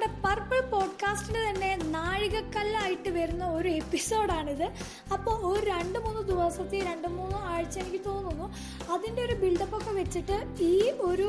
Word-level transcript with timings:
നമ്മുടെ 0.00 0.20
പർപ്പിൾ 0.24 0.60
പോഡ്കാസ്റ്റിന്റെ 0.70 1.40
തന്നെ 1.48 1.70
നാഴികക്കല്ലായിട്ട് 1.76 3.10
വരുന്ന 3.10 3.44
ഒരു 3.48 3.68
എപ്പിസോഡാണിത്. 3.68 4.64
അപ്പോൾ 5.12 5.34
ഒരു 5.50 5.66
രണ്ട് 5.66 5.98
മൂന്ന് 5.98 6.22
ദിവസത്തെ 6.22 6.78
രണ്ട് 6.78 7.08
മൂന്ന് 7.08 7.36
ആഴ്ച 7.36 7.78
എനിക്ക് 7.78 8.04
തോന്നുന്നു 8.04 8.46
അതിന്റെ 8.92 9.20
ഒരു 9.22 9.34
ബിൽഡപ്പ് 9.42 9.76
ഒക്കെ 9.76 9.90
വെച്ചിട്ട് 9.90 10.38
ഈ 10.64 10.90
ഒരു 11.10 11.28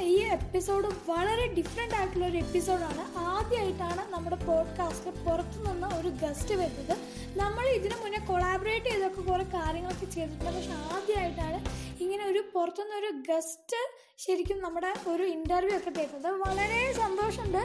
ഈ 0.00 0.16
എപ്പിസോഡ് 0.38 0.88
വളരെ 1.10 1.46
ഡിഫറെന്റ് 1.54 1.94
ആയിട്ടുള്ള 1.94 2.26
ഒരു 2.26 2.36
എപ്പിസോഡാണ്. 2.36 3.02
ആദ്യമായിട്ടാണ് 3.18 4.12
നമ്മുടെ 4.12 4.36
പോഡ്കാസ്റ്റിൽ 4.36 5.16
പുറത്തുനിന്ന് 5.24 5.88
ഒരു 6.00 6.08
ഗസ്റ്റ് 6.08 6.54
വരുന്നത്. 6.54 6.94
നമ്മൾ 7.38 7.64
ഇതിനു 7.78 7.96
മുന്നേ 8.02 8.20
കൊളാബറേറ്റ് 8.26 8.86
ചെയ്തൊക്കെ 8.86 9.20
കുറേ 9.20 9.46
കാര്യങ്ങളൊക്കെ 9.54 10.06
ചെയ്തിട്ടുണ്ട്. 10.06 10.52
പക്ഷെ 10.58 10.76
ആദ്യമായിട്ടാണ് 10.94 11.58
ഇങ്ങനെ 12.02 12.24
ഒരു 12.26 12.42
പുറത്തുനിന്ന് 12.54 12.96
ഒരു 12.96 13.10
ഗസ്റ്റ് 13.30 13.80
ശരിക്കും 14.18 14.58
നമ്മുടെ 14.62 14.92
ഒരു 15.10 15.22
ഇന്റർവ്യൂ 15.22 15.76
ഒക്കെ 15.76 15.90
തരുന്നത്. 15.90 16.30
വളരെ 16.40 16.80
സന്തോഷമുണ്ട്. 17.02 17.62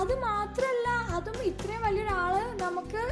അത് 0.00 0.12
മാത്രമല്ല 0.28 0.88
അതും 1.16 1.38
ഇത്രയും 1.50 1.82
വലിയൊരാൾ 1.86 2.34
നമുക്ക് 2.64 3.02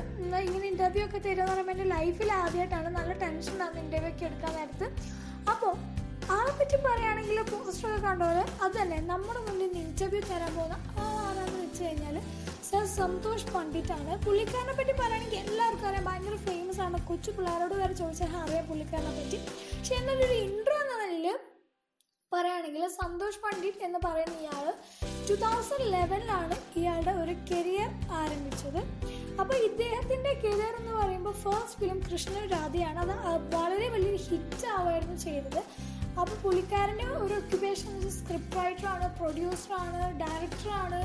ഇങ്ങനെ 0.45 0.67
ഇന്റർവ്യൂ 0.73 1.03
ഒക്കെ 1.07 1.19
തരുമെന്ന് 1.27 1.53
പറയുമ്പോൾ 1.53 1.75
എന്റെ 1.75 1.87
ലൈഫിൽ 1.95 2.31
ആദ്യമായിട്ടാണ് 2.43 2.89
നല്ല 2.99 3.13
ടെൻഷൻ 3.25 3.59
ആണ് 3.67 3.79
ഇന്റർവ്യൂ 3.85 4.13
ഒക്കെ 4.13 4.25
എടുക്കാൻ 4.29 4.53
നേരത്ത്. 4.59 4.87
അപ്പോൾ 5.53 5.73
ആളെ 6.37 6.53
പറ്റി 6.59 6.77
പറയുകയാണെങ്കിൽ 6.87 7.39
പോസ്റ്ററൊക്കെ 7.53 8.01
കണ്ടോ 8.09 8.27
അത് 8.65 8.75
തന്നെ 8.81 8.99
നമ്മുടെ 9.13 9.41
മുന്നിൽ 9.47 9.69
നിന്ന് 9.69 9.81
ഇന്റർവ്യൂ 9.89 10.21
തരാൻ 10.31 10.53
പോകുന്ന 10.59 10.77
ആളാണെന്ന് 11.07 11.61
വെച്ച് 11.65 11.83
കഴിഞ്ഞാൽ 11.87 12.17
സർ 12.69 12.85
സന്തോഷ് 12.99 13.49
പണ്ഡിറ്റാണ്. 13.55 14.13
പുള്ളിക്കാരനെ 14.27 14.75
പറ്റി 14.79 14.93
പറയുകയാണെങ്കിൽ 15.01 15.41
എല്ലാവർക്കും 15.45 15.89
അറിയാം 15.89 16.05
ഭയങ്കര 16.11 16.37
ഫേമസ് 16.49 16.81
ആണ്. 16.87 16.99
കൊച്ചു 17.09 17.31
പിള്ളേരോട് 17.37 17.75
വരെ 17.81 17.95
ചോദിച്ചാൽ 18.01 18.37
അറിയാം 18.45 18.65
പുള്ളിക്കാരനെ 18.71 19.13
പറ്റി. 19.19 19.39
പക്ഷെ 19.77 19.95
എന്നൊരു 20.01 20.37
ഇൻട്രോ 20.47 20.79
പറയുകയാണെങ്കിൽ 22.43 22.85
സന്തോഷ് 23.01 23.41
പണ്ഡിറ്റ് 23.43 23.85
എന്ന് 23.87 23.99
പറയുന്ന 24.05 24.37
ഇയാൾ 24.45 24.65
ടു 25.29 25.35
തൗസൻഡ് 25.43 25.87
ലെവനിലാണ് 25.95 26.57
ഇയാളുടെ 26.81 27.13
ഒരു 27.23 27.35
കരിയർ 27.51 27.91
ആരംഭിച്ചത്. 28.21 28.81
അപ്പോൾ 29.41 29.57
ഇദ്ദേഹത്തിന്റെ 29.69 30.33
കരിയർ 30.45 30.73
എന്ന് 30.81 30.95
പറയുമ്പോൾ 31.01 31.35
ഫസ്റ്റ് 31.45 31.79
ഫിലിം 31.81 31.99
കൃഷ്ണൻ 32.09 32.43
രാധയാണ്. 32.55 33.01
അത് 33.03 33.15
വളരെ 33.57 33.87
വലിയൊരു 33.95 34.21
ഹിറ്റ് 34.29 34.67
ആവായിരുന്നു 34.79 35.19
ചെയ്തത്. 35.27 35.61
അപ്പോൾ 36.21 36.37
പുള്ളിക്കാരന്റെ 36.43 37.07
ഒരു 37.25 37.35
ഒക്യുപേഷൻ 37.41 37.93
സ്ക്രിപ്റ്റ് 38.17 38.57
റൈറ്ററാണ് 38.59 39.07
പ്രൊഡ്യൂസറാണ് 39.19 40.03
ഡയറക്ടറാണ് 40.23 41.01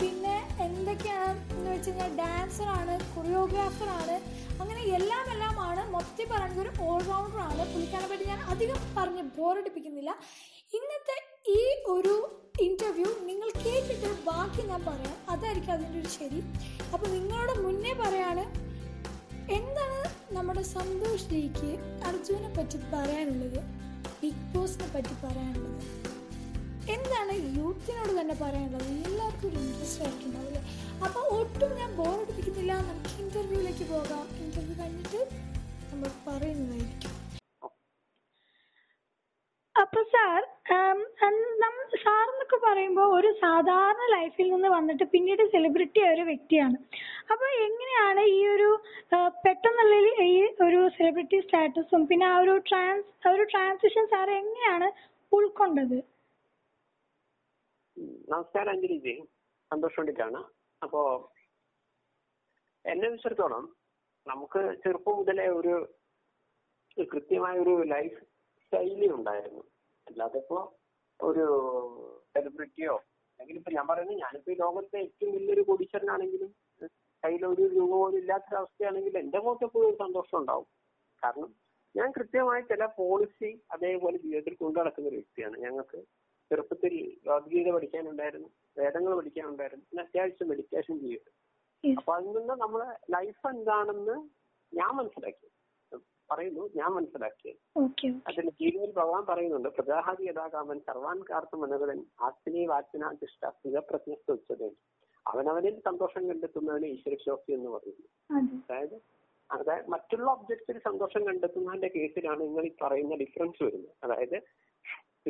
പിന്നെ 0.00 0.36
എന്തൊക്കെയാണ് 0.66 1.38
എന്ന് 1.54 1.70
വെച്ച് 1.74 1.90
കഴിഞ്ഞാൽ 1.90 2.12
ഡാൻസറാണ് 2.20 2.96
കൊറിയോഗ്രാഫറാണ് 3.14 4.16
അങ്ങനെ 4.60 4.82
എല്ലാം 4.98 5.26
എല്ലാമാണ് 5.34 5.82
മൊത്തം 5.96 6.28
പറയുന്നത് 6.32 6.62
ഒരു 6.64 6.72
ഓൾറൗണ്ടറാണ് 6.88 7.62
പുള്ളിക്കാരനെ 7.72 8.10
പറ്റി 8.12 8.26
ഞാൻ 8.32 8.42
അധികം 8.54 8.80
പറഞ്ഞ് 8.98 9.24
ബോറടിപ്പിക്കുന്നില്ല 9.38 10.12
ഇന്നത്തെ 10.78 11.16
ഈ 11.58 11.60
ഒരു 11.94 12.14
ഇന്റർവ്യൂ 12.66 13.08
നിങ്ങൾ 13.28 13.48
കേട്ടിട്ട് 13.64 14.10
ബാക്കി 14.28 14.62
ഞാൻ 14.70 14.82
പറയാം. 14.88 15.16
അതായിരിക്കും 15.32 15.72
അതിന്റെ 15.76 15.98
ഒരു 16.02 16.10
ശരി. 16.18 16.40
അപ്പോൾ 16.92 17.06
നിങ്ങളോട് 17.16 17.54
മുന്നേ 17.64 17.92
പറയാണ് 18.02 18.44
എന്താണ് 19.58 20.00
നമ്മുടെ 20.36 20.62
സന്തോഷ് 20.76 21.26
ജിക്ക് 21.32 21.70
അർജുനെ 22.08 22.50
പറ്റി 22.58 22.78
പറയാനുള്ളത്? 22.92 23.60
ബിഗ് 24.20 24.46
ബോസിനെ 24.54 24.88
പറ്റി 24.94 25.14
പറയാനുള്ളത്? 25.24 25.80
എന്താണ് 26.96 27.34
യൂത്തിനോട് 27.58 28.12
തന്നെ 28.20 28.36
പറയാനുള്ളത്? 28.42 28.90
എല്ലാവർക്കും 29.08 29.48
ഒരു 29.50 29.58
ഇൻട്രസ്റ്റ് 29.66 30.04
ആയിട്ടുണ്ടാവില്ലേ 30.06 30.62
അപ്പോൾ 31.06 31.24
ഒട്ടും 31.38 31.72
ഞാൻ 31.80 31.90
ബോറടിപ്പിക്കുന്നില്ല 32.00 32.72
നമുക്ക് 32.90 33.14
ഇന്റർവ്യൂവിലേക്ക് 33.24 33.86
പോകാം. 33.94 34.26
ഇന്റർവ്യൂ 34.44 34.76
കഴിഞ്ഞിട്ട് 34.82 35.20
നമ്മൾ 35.90 36.10
പറയുന്നതായിരിക്കും 36.28 37.16
അപ്പൊ 39.76 40.00
സാർ 40.14 40.40
സാർ 42.02 42.26
എന്നൊക്കെ 42.32 42.58
പറയുമ്പോൾ 42.64 43.08
ഒരു 43.16 43.30
സാധാരണ 43.60 44.04
ലൈഫിൽ 44.14 44.46
നിന്ന് 44.52 44.68
വന്നിട്ട് 44.74 45.04
പിന്നീട് 45.12 45.42
സെലിബ്രിറ്റി 45.54 46.00
ആയ 46.04 46.12
ഒരു 46.16 46.24
വ്യക്തിയാണ്. 46.28 46.76
അപ്പൊ 47.32 47.46
എങ്ങനെയാണ് 47.64 48.22
ഈ 48.36 48.38
ഒരു 48.52 48.68
പെട്ടെന്നുള്ള 49.44 49.96
ഈ 50.26 50.36
ഒരു 50.66 50.80
സെലിബ്രിറ്റി 50.96 51.38
സ്റ്റാറ്റസും 51.40 52.02
പിന്നെ 52.10 52.26
ആ 52.30 52.36
ഒരു 52.44 52.54
ട്രാൻസ് 52.68 53.10
ആ 53.26 53.32
ഒരു 53.34 53.44
ട്രാൻസിഷൻ 53.52 54.06
സാർ 54.12 54.30
എങ്ങനെയാണ് 54.38 54.88
ഉൾക്കൊണ്ടത്? 55.32 55.98
നമസ്കാരം 58.32 58.72
അഞ്ജലിജി. 58.74 59.14
സന്തോഷ് 59.70 59.98
പണ്ഡിറ്റാണ് 60.00 60.40
അപ്പോ 60.82 61.02
എന്നെ 62.84 63.08
വിശ്വസിച്ചോളം 63.14 63.64
നമുക്ക് 64.26 64.62
ചെറുപ്പം 64.84 65.18
മുതലേ 65.20 65.46
ഒരു 65.60 65.74
കൃത്യമായ 67.12 67.54
ഒരു 67.66 67.76
ലൈഫ് 67.94 68.18
ശൈലി 68.72 69.08
ഉണ്ടായിരുന്നു. 69.18 69.62
അല്ലാതെ 70.06 70.38
ഇപ്പോ 70.44 70.58
ഒരു 71.20 71.46
സെലിബ്രിറ്റിയോ 72.34 72.96
അല്ലെങ്കിൽ 73.40 73.60
ഇപ്പൊ 73.60 73.72
ഞാൻ 73.72 73.86
പറയുന്നത് 73.88 74.18
ഞാനിപ്പോ 74.18 74.50
ഈ 74.52 74.56
ലോകത്തെ 74.56 74.98
ഏറ്റവും 74.98 75.32
വലിയൊരു 75.34 75.62
കോടീശ്വരനാണെങ്കിലും 75.68 76.50
കയ്യിൽ 77.22 77.42
ഒരു 77.46 77.62
രൂപ 77.74 77.90
പോലും 77.94 78.18
ഇല്ലാത്തൊരവസ്ഥയാണെങ്കിൽ 78.18 79.14
എന്റെ 79.18 79.38
മുഖത്ത് 79.38 79.64
എപ്പോഴും 79.64 79.86
ഒരു 79.88 79.96
സന്തോഷം 79.96 80.36
ഉണ്ടാവും. 80.38 80.66
കാരണം 81.22 81.50
ഞാൻ 81.94 82.08
കൃത്യമായി 82.12 82.62
ചില 82.62 82.82
പോളിസി 82.98 83.50
അതേപോലെ 83.70 84.16
ജീവിതത്തിൽ 84.18 84.54
കൊണ്ടു 84.54 84.78
നടക്കുന്ന 84.80 85.08
ഒരു 85.08 85.16
വ്യക്തിയാണ്. 85.16 85.56
ഞങ്ങൾക്ക് 85.58 85.98
ചെറുപ്പത്തിൽ 86.50 86.94
ഭഗവത്ഗീത 87.26 87.68
പഠിക്കാനുണ്ടായിരുന്നു 87.72 88.48
വേദങ്ങൾ 88.76 89.12
പഠിക്കാനുണ്ടായിരുന്നു 89.18 89.84
പിന്നെ 89.90 90.02
അത്യാവശ്യം 90.02 90.48
മെഡിറ്റേഷൻ 90.48 90.94
ചെയ്യും 91.00 91.24
അപ്പൊ 91.84 92.12
അതിൽ 92.14 92.32
നിന്ന് 92.38 92.54
നമ്മളെ 92.54 92.88
ലൈഫ് 93.10 93.44
എന്താണെന്ന് 93.46 94.16
ഞാൻ 94.72 94.90
മനസ്സിലാക്കി. 94.96 95.46
പറയുന്നു 96.32 96.64
ഞാൻ 96.78 96.90
മനസ്സിലാക്കിയത്. 96.96 97.58
അതിന് 98.28 98.50
ഗീതയിൽ 98.60 98.92
ഭഗവാൻ 98.98 99.22
പറയുന്നുണ്ട് 99.30 99.68
പ്രജാഹാരി 99.76 100.24
യഥാകാമൻ 100.30 100.78
സർവാൻ 100.88 101.18
കാർത്ത 101.30 101.60
മനോഹരൻ 101.62 102.00
ആസ്തിനെ 102.28 102.64
വാച്ചനാധിഷ്ഠ 102.72 103.50
സ്ഥിരപ്രജ്ഞസ്ഥ 103.56 104.36
ഉച്ചതൻ 104.38 104.72
അവനവനിൽ 105.26 105.74
സന്തോഷം 105.88 106.22
കണ്ടെത്തുന്നവന് 106.28 106.86
ഈശ്വരശോക്തി 106.94 107.50
എന്ന് 107.56 107.70
പറയുന്നു. 107.74 108.06
അതായത് 108.62 108.96
അതായത് 109.50 109.88
മറ്റുള്ള 109.94 110.26
ഒബ്ജക്ട്സിൽ 110.30 110.76
സന്തോഷം 110.88 111.22
കണ്ടെത്തുന്നതിന്റെ 111.28 111.88
കേസിലാണ് 111.94 112.40
നിങ്ങൾ 112.48 112.64
ഈ 112.68 112.72
പറയുന്ന 112.82 113.14
ഡിഫറൻസ് 113.22 113.60
വരുന്നത്. 113.66 113.94
അതായത് 114.04 114.36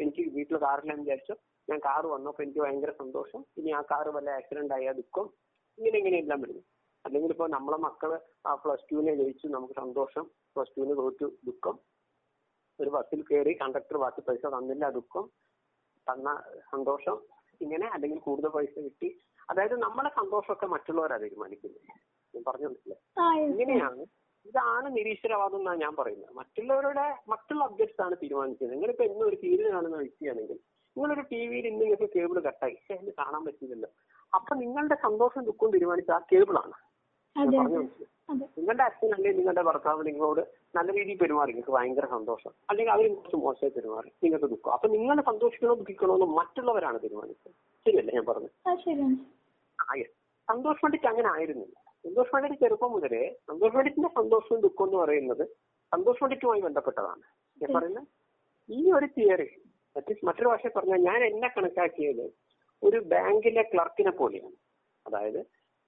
എനിക്ക് 0.01 0.23
വീട്ടിൽ 0.35 0.57
കാറിലാന്ന് 0.65 1.05
വിചാരിച്ചു 1.07 1.35
ഞാൻ 1.69 1.79
കാറ് 1.87 2.09
അപ്പൊ 2.31 2.43
എനിക്ക് 2.45 2.61
ഭയങ്കര 2.65 2.93
സന്തോഷം 3.03 3.41
ഇനി 3.61 3.71
ആ 3.79 3.81
കാറ് 3.93 4.11
വല്ല 4.17 4.31
ആക്സിഡന്റ് 4.41 4.75
ആയാൽ 4.77 4.95
ദുഃഖം 5.01 5.27
ഇങ്ങനെ 5.79 6.19
എല്ലാം 6.23 6.41
വരുന്നു. 6.43 6.63
അല്ലെങ്കിൽ 7.05 7.31
ഇപ്പൊ 7.35 7.47
നമ്മളെ 7.57 7.79
മക്കൾ 7.87 8.11
ആ 8.47 8.55
പ്ലസ് 8.63 8.87
ടുവിനെ 8.91 9.13
ജയിച്ചു 9.21 9.47
നമുക്ക് 9.57 9.75
സന്തോഷം 9.75 10.25
പ്ലസ് 10.57 10.73
ടുവിന് 10.77 10.97
തോറ്റു 10.97 11.27
ദുഃഖം. 11.49 11.77
ഒരു 12.81 12.91
ബസ്സിൽ 12.91 13.21
കയറി 13.23 13.53
കണ്ടക്ടർ 13.55 13.97
ബാക്കി 13.97 14.21
പൈസ 14.21 14.47
തന്നില്ല 14.47 14.91
ദുഃഖം. 14.91 15.25
തന്ന 16.07 16.29
സന്തോഷം. 16.73 17.17
ഇങ്ങനെ 17.61 17.87
അല്ലെങ്കിൽ 17.89 18.19
കൂടുതൽ 18.19 18.49
പൈസ 18.49 18.75
കിട്ടി. 18.79 19.09
അതായത് 19.51 19.77
നമ്മളെ 19.83 20.11
സന്തോഷമൊക്കെ 20.21 20.67
മറ്റുള്ളവരാ 20.67 21.17
തീരുമാനിക്കുന്നത്. 21.17 21.87
ഞാൻ 22.35 22.43
പറഞ്ഞു 22.47 22.69
മനസ്സിലായി 22.69 23.45
ഇങ്ങനെയാണ്. 23.45 24.03
ഇതാണ് 24.47 24.89
നിരീശ്വരവാദം 24.97 25.59
എന്നാണ് 25.59 25.81
ഞാൻ 25.81 25.95
പറയുന്നത്. 25.97 26.33
മറ്റുള്ളവരുടെ 26.35 27.07
മറ്റുള്ള 27.29 27.65
ഒബ്ജക്ട്സ് 27.65 28.03
ആണ് 28.03 28.15
തീരുമാനിക്കുന്നത് 28.23 28.75
നിങ്ങളിപ്പോ 28.75 29.05
എന്നും 29.05 29.27
ഒരു 29.27 29.37
സീരിയൽ 29.37 29.73
കാണുന്ന 29.73 29.97
വ്യക്തിയാണെങ്കിൽ 29.97 30.59
നിങ്ങളൊരു 30.97 31.25
ടി 31.33 31.41
വിയിൽ 31.47 31.67
ഇന്ന് 31.67 31.83
നിങ്ങൾക്ക് 31.83 32.09
കേബിൾ 32.15 32.41
കട്ടായി. 32.41 32.77
അതിന് 32.95 33.13
കാണാൻ 33.19 33.43
പറ്റില്ലല്ലോ. 33.45 33.91
അപ്പൊ 34.33 34.55
നിങ്ങളുടെ 34.55 34.97
സന്തോഷം 35.07 35.45
ദുഃഖവും 35.45 35.73
തീരുമാനിച്ച 35.75 36.11
ആ 36.11 36.21
കേബിളാണ് 36.33 36.77
പറഞ്ഞു 37.37 37.83
നിങ്ങളുടെ 38.33 38.83
അച്ഛൻ 38.83 39.15
അല്ലെങ്കിൽ 39.15 39.39
നിങ്ങളുടെ 39.39 39.63
ഭർത്താവ് 39.63 40.07
നിങ്ങളോട് 40.07 40.41
നല്ല 40.77 40.93
രീതിയിൽ 40.99 41.19
പെരുമാറി. 41.19 41.51
നിങ്ങൾക്ക് 41.53 41.73
ഭയങ്കര 41.73 42.07
സന്തോഷം. 42.11 42.53
അല്ലെങ്കിൽ 42.71 42.93
അവർ 42.93 43.15
കുറച്ച് 43.15 43.37
മോശമായി 43.37 43.71
പെരുമാറി. 43.77 44.11
നിങ്ങൾക്ക് 44.25 44.47
ദുഃഖം. 44.47 44.73
അപ്പൊ 44.73 44.89
നിങ്ങൾ 44.89 45.23
സന്തോഷിക്കണോ 45.23 45.75
ദുഃഖിക്കണോ 45.75 46.15
എന്ന് 46.15 46.27
മറ്റുള്ളവരാണ് 46.27 46.99
തീരുമാനിച്ചത്. 47.03 47.53
ശരിയല്ലേ 47.87 48.15
ഞാൻ 48.15 48.25
പറഞ്ഞത്? 48.25 48.51
സന്തോഷ് 50.49 50.83
പണ്ഡിറ്റ് 50.83 51.07
അങ്ങനെ 51.07 51.29
ആയിരുന്നില്ല. 51.33 51.77
സന്തോഷ് 52.05 52.31
പണ്ഡിറ്റ് 52.31 52.61
ചെറുപ്പം 52.61 52.93
മുതലേ 52.93 53.33
സന്തോഷ് 53.49 53.75
പണ്ഡിറ്റിന്റെ 53.75 54.09
സന്തോഷവും 54.09 54.61
ദുഃഖം 54.61 54.87
എന്ന് 54.87 54.97
പറയുന്നത് 54.97 55.45
സന്തോഷ് 55.93 56.21
പണ്ഡിറ്റുമായി 56.21 56.61
ബന്ധപ്പെട്ടതാണ്. 56.61 57.23
ഞാൻ 57.63 57.71
പറയുന്നത് 57.79 58.07
ഈ 58.73 58.93
ഒരു 58.93 59.07
തിയറി 59.07 59.49
മറ്റൊരു 60.25 60.49
ഭാഷ 60.49 60.67
പറഞ്ഞാൽ 60.77 61.01
ഞാൻ 61.05 61.25
എന്നെ 61.25 61.49
കണക്കാക്കിയത് 61.49 62.27
ഒരു 62.83 62.99
ബാങ്കിലെ 63.13 63.63
ക്ലർക്കിനെ 63.63 64.11
പോലെയാണ്. 64.11 64.57
അതായത് 65.07 65.41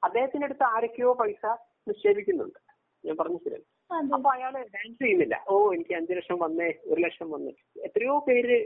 അദ്ദേഹത്തിന്റെ 0.05 0.45
അടുത്ത് 0.45 0.63
ആരൊക്കെയോ 0.63 1.13
പൈസ 1.13 1.45
നിക്ഷേപിക്കുന്നുണ്ട്. 1.89 2.59
ഞാൻ 3.05 3.17
പറഞ്ഞു 3.21 3.39
തരാം 3.45 4.13
അപ്പൊ 4.17 4.29
അയാൾ 4.35 4.53
ഡാൻസ് 4.75 4.99
ചെയ്യുന്നില്ല. 5.05 5.37
ഓ 5.51 5.55
എനിക്ക് 5.75 5.95
അഞ്ചു 5.99 6.13
ലക്ഷം 6.19 6.39
വന്നേ 6.43 6.69
ഒരു 6.91 7.01
ലക്ഷം 7.07 7.29
വന്നേ. 7.31 7.53
എത്രയോ 7.87 8.15
പേര് 8.29 8.57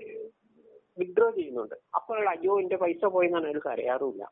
വിഡ്രോ 1.01 1.27
ചെയ്യുന്നുണ്ട്. 1.39 1.75
അപ്പൊ 1.97 2.11
അയാൾ 2.17 2.29
അയ്യോ 2.35 2.53
എന്റെ 2.63 2.77
പൈസ 2.83 3.05
പോയെന്നാണ് 3.15 3.47
അയാൾക്ക് 3.49 3.71
അറിയാറുമില്ല. 3.75 4.25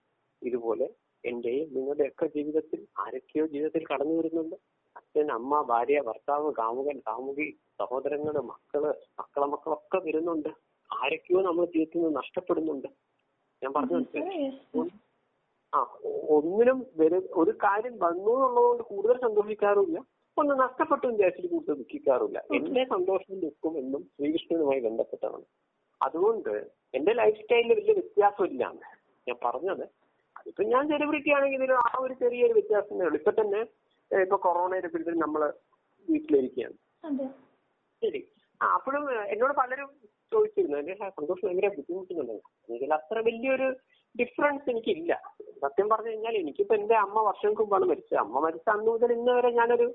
ഇതുപോലെ 0.43 0.87
എന്റെയും 1.25 1.69
നിങ്ങളുടെ 1.75 2.05
ഒക്കെ 2.11 2.27
ജീവിതത്തിൽ 2.37 2.81
ആരൊക്കെയോ 3.03 3.45
ജീവിതത്തിൽ 3.53 3.83
കടന്നു 3.91 4.15
വരുന്നുണ്ട്. 4.19 4.57
അച്ഛൻ 4.97 5.29
അമ്മ 5.39 5.63
ഭാര്യ 5.71 6.01
ഭർത്താവ് 6.09 6.49
കാമുകൻ 6.59 6.99
കാമുകി 7.09 7.49
സഹോദരങ്ങൾ 7.81 8.37
മക്കൾ 8.51 8.83
മക്കളെ 9.21 9.47
മക്കളൊക്കെ 9.55 9.99
വരുന്നുണ്ട്. 10.07 10.51
ആരൊക്കെയോ 10.91 11.41
നമ്മുടെ 11.43 11.69
ജീവിതത്തിൽ 11.73 12.01
നിന്ന് 12.01 12.19
നഷ്ടപ്പെടുന്നുണ്ട്. 12.21 12.89
ഞാൻ 13.63 13.73
പറഞ്ഞു 13.77 13.97
ഒന്നിനും 16.35 16.79
ഒരു 17.43 17.53
കാര്യം 17.65 17.94
വന്നു 18.05 18.32
എന്നുള്ളതുകൊണ്ട് 18.37 18.82
കൂടുതൽ 18.91 19.17
സന്തോഷിക്കാറുമില്ല. 19.26 20.00
ഒന്ന് 20.37 20.55
നഷ്ടപ്പെട്ടു 20.61 21.06
വിചാരിച്ചിട്ട് 21.06 21.50
കൂടുതൽ 21.55 21.76
ദുഃഖിക്കാറില്ല 21.81 22.38
എന്റെ 22.56 22.82
സന്തോഷവും 22.94 23.38
ദുഃഖവും 23.44 23.75
എന്നും 23.82 24.03
ശ്രീകൃഷ്ണനുമായി 24.17 24.81
ബന്ധപ്പെട്ടതാണ്. 24.87 25.44
അതുകൊണ്ട് 26.00 26.55
എന്റെ 26.99 27.12
ലൈഫ് 27.21 27.38
സ്റ്റൈലിൽ 27.43 27.73
വലിയ 27.79 27.94
വ്യത്യാസമില്ല 27.99 28.65
ഞാൻ 29.29 29.37
പറഞ്ഞത്. 29.44 29.85
അതിപ്പോ 30.38 30.62
ഞാൻ 30.73 30.85
സെലിബ്രിറ്റി 30.93 31.31
ആണെങ്കിൽ 31.37 31.73
ആ 31.73 31.91
ഒരു 32.05 32.15
ചെറിയൊരു 32.23 32.55
വ്യത്യാസമേ 32.59 33.05
ഉള്ളൂ. 33.06 33.19
ഇപ്പൊ 33.21 33.32
തന്നെ 33.41 33.61
ഇപ്പൊ 34.11 34.37
കൊറോണയുടെ 34.47 34.88
പിടിച്ചിൽ 34.94 35.19
നമ്മൾ 35.25 35.43
വീട്ടിലിരിക്കുകയാണ്. 36.09 37.29
ശരി. 38.03 38.21
ആ 38.62 38.67
അപ്പോഴും 38.79 39.05
എന്നോട് 39.35 39.55
പലരും 39.61 39.91
ചോദിച്ചിരുന്നു. 40.32 40.76
എന്റെ 40.82 40.94
സന്തോഷം 41.19 41.47
ഭയങ്കര 41.47 41.69
ബുദ്ധിമുട്ടുന്നുണ്ടെങ്കിൽ 41.79 42.94
അത്ര 42.99 43.19
വലിയൊരു 43.29 43.69
ഡിഫറൻസ് 44.15 44.71
എനിക്കില്ല. 44.73 45.15
സത്യം 45.64 45.88
പറഞ്ഞു 45.88 46.11
കഴിഞ്ഞാൽ 46.11 46.34
എനിക്കിപ്പോ 46.37 46.75
എന്റെ 46.75 46.94
അമ്മ 46.94 47.20
വർഷങ്ങൾക്ക് 47.20 47.62
മുമ്പാണ് 47.62 47.84
മരിച്ചത്. 47.84 48.19
അമ്മ 48.19 48.40
മരിച്ച 48.40 48.69
അന്ന് 48.69 48.90
മുതൽ 48.90 49.12
ഇന്ന് 49.12 49.32
വരെ 49.32 49.50
ഞാനൊരു 49.50 49.87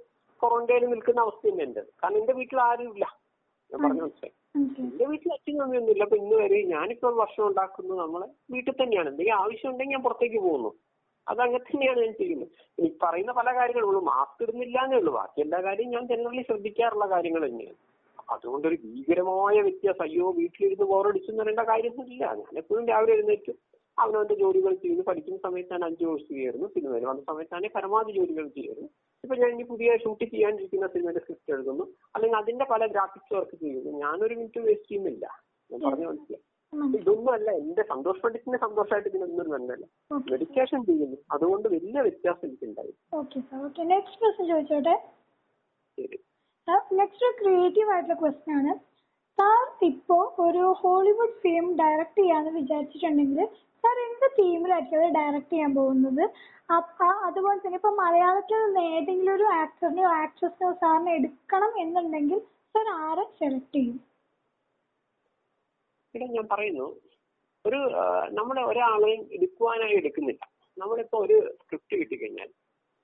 ക്വാറന്റൈനിൽ 0.42 0.90
നിൽക്കുന്ന 0.90 1.22
അവസ്ഥ 1.22 1.50
തന്നെ 1.50 1.66
ഉണ്ട്. 1.66 1.80
കാരണം 1.80 2.18
എന്റെ 2.18 2.34
വീട്ടിൽ 2.34 2.60
ആരും 2.60 2.94
ഇല്ല. 2.94 3.06
ഞാൻ 3.72 3.80
പറഞ്ഞു 3.84 4.02
മനസ്സിലായി. 4.02 4.36
എന്റെ 4.84 5.06
വീട്ടിൽ 5.06 5.32
അച്ഛനും 5.32 5.64
അമ്മയൊന്നും 5.64 5.92
ഇല്ല. 5.92 6.04
അപ്പൊ 6.04 6.18
ഇന്ന് 6.18 6.36
വരെ 6.36 6.64
ഞാനിപ്പോ 6.64 7.10
ഭക്ഷണം 7.12 7.48
ഉണ്ടാക്കുന്നത് 7.48 8.00
നമ്മളെ 8.00 8.28
വീട്ടിൽ 8.52 8.74
തന്നെയാണ്. 8.84 9.10
എന്തെങ്കിലും 9.10 9.38
ആവശ്യം 9.38 9.72
ഉണ്ടെങ്കിൽ 9.72 9.96
ഞാൻ 9.96 10.04
പുറത്തേക്ക് 10.04 10.40
പോകുന്നു. 10.40 10.72
അത് 11.28 11.42
അങ്ങനെ 11.42 11.64
തന്നെയാണ് 11.64 12.00
ഞാൻ 12.00 12.14
ചെയ്യുന്നത്. 12.14 12.50
ഈ 12.80 12.98
പറയുന്ന 13.04 13.32
പല 13.32 13.50
കാര്യങ്ങളും 13.56 14.06
മാസ്ക് 14.06 14.44
ഇടുന്നില്ല 14.44 14.80
എന്നേ 14.84 14.98
ഉള്ളൂ. 14.98 15.14
ബാക്കി 15.14 15.42
എല്ലാ 15.42 15.62
കാര്യം 15.62 15.90
ഞാൻ 15.90 16.08
ജനറലി 16.08 16.42
ശ്രദ്ധിക്കാറുള്ള 16.42 17.10
കാര്യങ്ങൾ 17.10 17.50
തന്നെയാണ്. 17.50 17.80
അതുകൊണ്ടൊരു 18.30 18.78
ഭീകരമായ 18.84 19.62
വ്യത്യാസം. 19.62 20.04
അയ്യോ 20.04 20.32
വീട്ടിലിരുന്ന് 20.32 20.86
ബോറടിച്ചു 20.86 21.32
എന്ന് 21.32 21.44
പറയേണ്ട 21.44 21.60
കാര്യമൊന്നുമില്ല 21.60 22.26
ഞാൻ 22.26 22.58
എപ്പോഴും 22.58 22.88
രാവിലെ 22.88 23.14
എഴുന്നേറ്റ്. 23.14 23.54
അവനവന്റെ 24.00 24.36
ജോലികൾ 24.36 24.74
ചെയ്യുന്നു 24.74 25.04
പഠിക്കുന്ന 25.04 25.40
സമയത്താണ് 25.44 25.82
ഞാൻ 25.82 25.90
അഞ്ചു 25.90 26.06
കോഴ്സ് 26.06 26.28
ചെയ്യായിരുന്നു. 26.28 26.68
സിനിമയിൽ 26.68 27.06
വന്ന 27.06 27.22
സമയത്താണ് 27.22 27.70
പരമാവധി 27.76 28.12
ജോലികൾ 28.12 28.48
ചെയ്യുന്നു 28.48 28.90
ഇപ്പൊ 29.24 29.36
ഞാൻ 29.36 29.50
ഇനി 29.52 29.64
പുതിയ 29.64 29.98
ഷൂട്ട് 29.98 30.24
ചെയ്യാനിരിക്കുന്ന 30.24 30.88
സിനിമയുടെ 30.88 31.20
സ്ക്രിപ്റ്റ് 31.20 31.54
എഴുതുന്നു. 31.54 31.84
അല്ലെങ്കിൽ 32.16 32.38
അതിന്റെ 32.38 32.66
പല 32.72 32.86
ഗ്രാഫിക്സ് 32.86 33.34
വർക്ക് 33.34 33.60
ചെയ്യുന്നു. 33.60 33.92
ഞാനൊരു 34.00 34.36
മിനിറ്റ് 34.36 34.60
വേസ്റ്റ് 34.60 34.90
ചെയ്യുന്നില്ല. 34.90 35.44
ഞാൻ 35.72 35.92
പറഞ്ഞു 35.92 36.08
മനസ്സിലായി. 36.08 36.44
ഇതൊന്നും 36.98 37.34
അല്ല. 37.34 37.52
എന്റെ 37.52 37.84
സന്തോഷ് 37.84 38.22
പണ്ഡിറ്റിന്റെ 38.22 38.58
സന്തോഷമായിട്ട് 38.58 39.10
ഇതിനൊന്നും 39.10 39.54
ഒന്നും 39.54 39.86
ഓക്കെ. 40.12 40.32
മെഡിറ്റേഷൻ 40.32 40.86
ചെയ്യുന്നു. 40.86 41.18
അതുകൊണ്ട് 41.32 41.68
വലിയ 41.68 42.02
വ്യത്യാസം 42.02 42.48
എനിക്കുണ്ടായി. 42.48 42.94
ഓക്കെ 43.14 43.84
നെക്സ്റ്റ് 43.84 44.20
ക്വസ്റ്റ്യൻ 44.20 44.48
ചോദിച്ചോട്ടെ? 44.48 44.96
ശരി. 46.00 46.20
നെക്സ്റ്റ് 46.94 47.44
ക്രിയേറ്റീവ് 47.44 47.90
ആയിട്ടുള്ള 47.90 48.20
ക്വസ്റ്റ്യൻ 48.20 48.58
ആണ്. 48.58 48.90
സാർ 49.40 49.86
ഇപ്പോ 49.86 50.36
ഒരു 50.40 50.74
ഹോളിവുഡ് 50.78 51.42
ഫിലിം 51.42 51.78
ഡയറക്ട് 51.80 52.20
ചെയ്യാന്ന് 52.20 52.52
വിചാരിച്ചിട്ടുണ്ടെങ്കിൽ 52.52 53.48
സാർ 53.84 53.98
എന്ത് 54.08 54.28
തീമിലായിരിക്കും 54.40 55.00
അത് 55.02 55.14
ഡയറക്റ്റ് 55.20 55.54
ചെയ്യാൻ 55.54 55.72
പോകുന്നത് 55.80 56.24
അതുപോലെ 57.28 57.58
തന്നെ 57.64 57.78
ഇപ്പൊ 57.82 57.92
മലയാളത്തിൽ 58.02 58.60
നിന്ന് 58.64 58.82
ഏതെങ്കിലും 58.96 59.34
ഒരു 59.38 59.46
ആക്ടറിനെയോ 59.62 60.10
ആക്ട്രസിനെയോ 60.24 60.72
സാറിന് 60.82 61.12
എടുക്കണം 61.20 61.72
എന്നുണ്ടെങ്കിൽ 61.84 62.40
സാർ 62.76 62.88
ആരെ 63.04 63.26
സെലക്ട് 63.40 63.76
ചെയ്യും? 63.76 63.98
ഇവിടെ 66.16 66.28
ഞാൻ 66.36 66.46
പറയുന്നു 66.54 66.88
ഒരു 67.66 67.80
നമ്മൾ 68.40 68.56
ഒരാളെ 68.60 68.72
ഒരാളെയും 68.72 69.24
എടുക്കുവാനായി 69.36 69.96
എടുക്കുന്നില്ല. 70.02 70.44
നമ്മളിപ്പോ 70.78 71.18
ഒരു 71.26 71.38
സ്ക്രിപ്റ്റ് 71.62 71.96
കിട്ടിക്കഴിഞ്ഞാൽ 72.02 72.50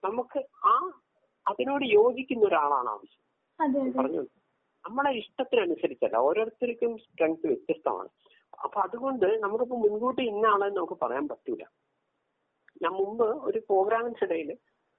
നമുക്ക് 0.04 0.40
ആ 0.72 0.74
അതിനോട് 1.46 1.86
യോജിക്കുന്ന 1.98 2.44
ഒരാളാണ് 2.50 2.90
ആവശ്യം. 2.94 3.22
പറഞ്ഞു 3.98 4.22
നമ്മളെ 4.86 5.12
ഇഷ്ടത്തിനനുസരിച്ചല്ല 5.22 6.18
ഓരോരുത്തർക്കും 6.28 6.92
സ്ട്രെങ്ത് 7.04 7.46
വ്യത്യസ്തമാണ്. 7.52 8.10
അപ്പൊ 8.60 8.78
അതുകൊണ്ട് 8.82 9.28
നമുക്കിപ്പോ 9.44 9.78
മുൻകൂട്ടി 9.84 10.24
ഇന്ന 10.32 10.46
ആളെന്ന് 10.48 10.78
നമുക്ക് 10.78 10.98
പറയാൻ 11.02 11.26
പറ്റൂല. 11.28 11.64
ഞാൻ 12.82 12.94
മുമ്പ് 12.94 13.28
ഒരു 13.48 13.60
പ്രോഗ്രാമിനിടയിൽ 13.68 14.50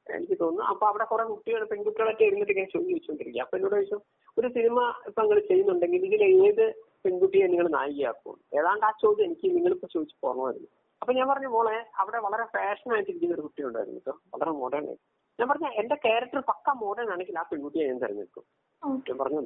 എനിക്ക് 0.06 0.36
തോന്നുന്നു 0.40 0.64
അപ്പൊ 0.70 0.84
അവിടെ 0.86 1.04
കുറെ 1.04 1.24
കുട്ടികൾ 1.30 1.62
പെൺകുട്ടികളൊക്കെ 1.70 2.24
ഇരുന്നിട്ട് 2.26 2.52
ഇങ്ങനെ 2.54 2.70
ചോദിച്ചുകൊണ്ടിരിക്കുക 2.74 3.42
അപ്പൊ 3.44 3.56
എന്നോട് 3.58 3.74
ചോദിച്ചു 3.76 3.96
ഒരു 4.36 4.48
സിനിമ 4.56 4.76
ഇപ്പൊ 5.08 5.20
നിങ്ങൾ 5.22 5.38
ചെയ്യുന്നുണ്ടെങ്കിൽ 5.48 6.04
ഇതിൽ 6.08 6.22
ഏത് 6.42 6.64
പെൺകുട്ടിയെ 7.04 7.46
നിങ്ങൾ 7.52 7.66
നായികയാക്കും? 7.74 8.36
ഏതാണ്ട് 8.58 8.84
ആ 8.84 8.92
ചോദ്യം 9.02 9.26
എനിക്ക് 9.26 9.48
നിങ്ങളിപ്പോ 9.56 9.88
ചോദിച്ചു 9.94 10.16
പോകണമായിരുന്നു 10.22 10.68
അപ്പൊ 11.02 11.12
ഞാൻ 11.12 11.26
പറഞ്ഞു 11.28 11.48
മോളെ 11.48 11.76
അവിടെ 12.00 12.18
വളരെ 12.26 12.44
ഫാഷൻ 12.54 12.88
ആയിട്ട് 12.94 13.10
ഇരിക്കുന്ന 13.10 13.36
ഒരു 13.36 13.44
കുട്ടി 13.46 13.62
ഉണ്ടായിരുന്നു 13.68 14.00
കേട്ടോ 14.00 14.14
വളരെ 14.34 14.52
മോഡേൺ 14.60 14.84
ആയിട്ട് 14.86 15.04
ഞാൻ 15.38 15.48
പറഞ്ഞ 15.50 15.68
എന്റെ 15.80 15.96
ക്യാരക്ടർ 16.04 16.40
പക്ക 16.50 16.76
മോഡേൺ 16.82 17.08
ആണെങ്കിൽ 17.14 17.38
ആ 17.38 17.44
പെൺകുട്ടിയെ 17.50 17.86
ഞാൻ 17.88 17.98
തിരഞ്ഞെടുക്കും. 18.02 18.44
ഞാൻ 19.06 19.16
പറഞ്ഞു 19.18 19.40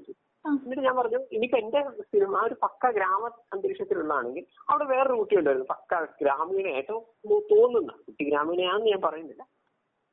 എന്നിട്ട് 0.45 0.83
ഞാൻ 0.87 0.95
പറഞ്ഞു 0.97 1.19
ഇനിയിപ്പോ 1.37 1.59
എന്റെ 1.59 1.81
സിനിമ 2.11 2.35
ഒരു 2.49 2.57
പക്ക 2.65 2.91
ഗ്രാമ 2.97 3.23
അന്തരീക്ഷത്തിലുള്ളതാണെങ്കിൽ 3.55 4.45
അവിടെ 4.71 4.85
വേറൊരു 4.93 5.17
കുട്ടി 5.21 5.35
ഉണ്ടായിരുന്നു. 5.41 5.69
പക്ക 5.73 6.01
ഗ്രാമീണ 6.21 6.67
ഏറ്റവും 6.81 7.03
തോന്നുന്ന 7.53 7.93
കുട്ടി 8.07 8.25
ഗ്രാമീണയാന്ന് 8.31 8.93
ഞാൻ 8.93 9.03
പറയുന്നില്ല. 9.07 9.43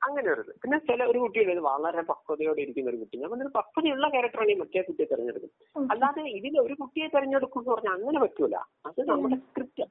അങ്ങനെ 0.01 0.27
ഒരു 0.33 0.41
പിന്നെ 0.63 0.77
ചില 0.87 0.99
ഒരു 1.11 1.19
കുട്ടി 1.23 1.37
ഉണ്ടായിരുന്നു 1.41 1.69
വളരെ 1.69 2.01
പക്വതയോടെ 2.09 2.61
ഇരിക്കുന്ന 2.65 2.91
ഒരു 2.91 2.99
കുട്ടി. 3.01 3.15
ഞാൻ 3.21 3.29
പറഞ്ഞൊരു 3.31 3.53
പക്വതയുള്ള 3.59 4.07
ക്യാരക്ടറാണ് 4.15 4.51
ഈ 4.53 4.57
മറ്റേ 4.61 4.83
കുട്ടിയെ 4.89 5.07
തെരഞ്ഞെടുക്കും 5.11 5.51
ഓക്കെ 5.75 5.87
അല്ലാതെ 5.93 6.23
ഇതിൽ 6.39 6.55
ഒരു 6.65 6.75
കുട്ടിയെ 6.81 7.07
തെരഞ്ഞെടുക്കും 7.15 7.61
എന്ന് 7.61 7.71
പറഞ്ഞാൽ 7.73 7.95
അങ്ങനെ 7.99 8.19
പറ്റൂല. 8.25 8.55
അത് 8.89 8.99
നമ്മുടെ 9.11 9.37
സ്ക്രിപ്റ്റ് 9.45 9.85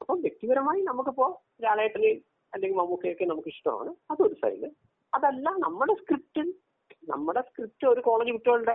അപ്പം 0.00 0.18
വ്യക്തിപരമായി 0.26 0.80
നമുക്കിപ്പോ 0.90 1.26
ലാലേട്ടനെ 1.64 2.10
അല്ലെങ്കിൽ 2.52 2.76
മമ്മൂക്കയൊക്കെ 2.80 3.24
നമുക്ക് 3.32 3.50
ഇഷ്ടമാണ് 3.54 3.90
അതൊരു 4.12 4.36
സൈഡ്. 4.42 4.68
അതല്ല 5.12 5.48
നമ്മുടെ 5.64 5.94
സ്ക്രിപ്റ്റിൽ 6.00 6.48
നമ്മുടെ 7.12 7.42
സ്ക്രിപ്റ്റ് 7.48 7.86
ഒരു 7.92 8.00
കോളേജ് 8.08 8.32
കുട്ടികളുടെ 8.36 8.74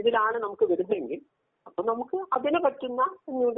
ഇതിലാണ് 0.00 0.36
നമുക്ക് 0.44 0.64
വരുന്നതെങ്കിൽ 0.72 1.20
അപ്പൊ 1.66 1.80
നമുക്ക് 1.90 2.18
അതിനെ 2.36 2.58
പറ്റുന്ന 2.66 3.02
ന്യൂ 3.38 3.48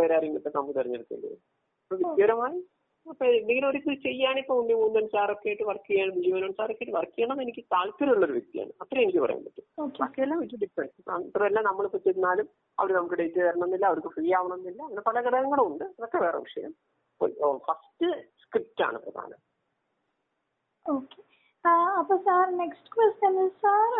വേറെ 0.00 0.12
ആരെങ്കിലും 0.16 0.52
നമുക്ക് 0.58 0.76
തെരഞ്ഞെടുക്കേണ്ടി 0.78 1.26
വരും. 1.30 1.40
അപ്പൊ 1.82 1.96
വ്യക്തിപരമായി 2.00 2.58
അപ്പൊ 3.06 3.24
എന്തെങ്കിലും 3.36 3.68
ഒരു 3.68 3.78
ഇത് 3.80 3.92
ചെയ്യാനിപ്പോ 4.06 4.54
ഉണ്ണി 4.60 4.74
മൂന്നൻ 4.80 5.06
സാറൊക്കെ 5.12 5.48
ആയിട്ട് 5.50 5.64
വർക്ക് 5.68 5.88
ചെയ്യാൻ 5.90 6.10
ജീവനോൻ 6.24 6.52
സാറൊക്കെ 6.58 6.82
ആയിട്ട് 6.84 6.96
വർക്ക് 6.96 7.14
ചെയ്യണം 7.16 7.38
എനിക്ക് 7.44 7.62
താല്പര്യമുള്ള 7.74 8.24
ഒരു 8.26 8.34
വ്യക്തിയാണ്. 8.36 8.72
അത്രേ 8.82 9.02
എനിക്ക് 9.04 9.20
പറയാൻ 9.24 9.40
പറ്റും. 9.46 9.64
ബാക്കിയെല്ലാം 10.00 10.40
ഒരു 10.44 10.58
ഡിഫറൻസ് 10.64 11.00
നമ്മൾ 11.10 11.56
നമ്മളിപ്പോ 11.68 12.00
ചെന്നാലും 12.06 12.48
അവർ 12.78 12.90
നമുക്ക് 12.98 13.18
ഡേറ്റ് 13.20 13.38
തരണമെന്നില്ല 13.46 13.86
അവർക്ക് 13.92 14.12
ഫ്രീ 14.16 14.26
ആവണമെന്നില്ല 14.40 14.80
അങ്ങനെ 14.88 15.04
പല 15.08 15.16
ഘടകങ്ങളും 15.26 15.64
ഉണ്ട്. 15.70 15.84
അതൊക്കെ 15.98 16.20
വേറെ 16.26 16.40
വിഷയം. 16.46 16.74
ഫസ്റ്റ് 17.68 18.10
സ്ക്രിപ്റ്റ് 18.44 18.84
ആണ് 18.88 19.00
പ്രധാനം. 19.06 19.40
ഓക്കെ 20.86 21.18
അപ്പൊ 21.64 22.14
sir 22.26 22.46
next 22.60 22.92
question 22.94 23.34
sir 23.62 23.90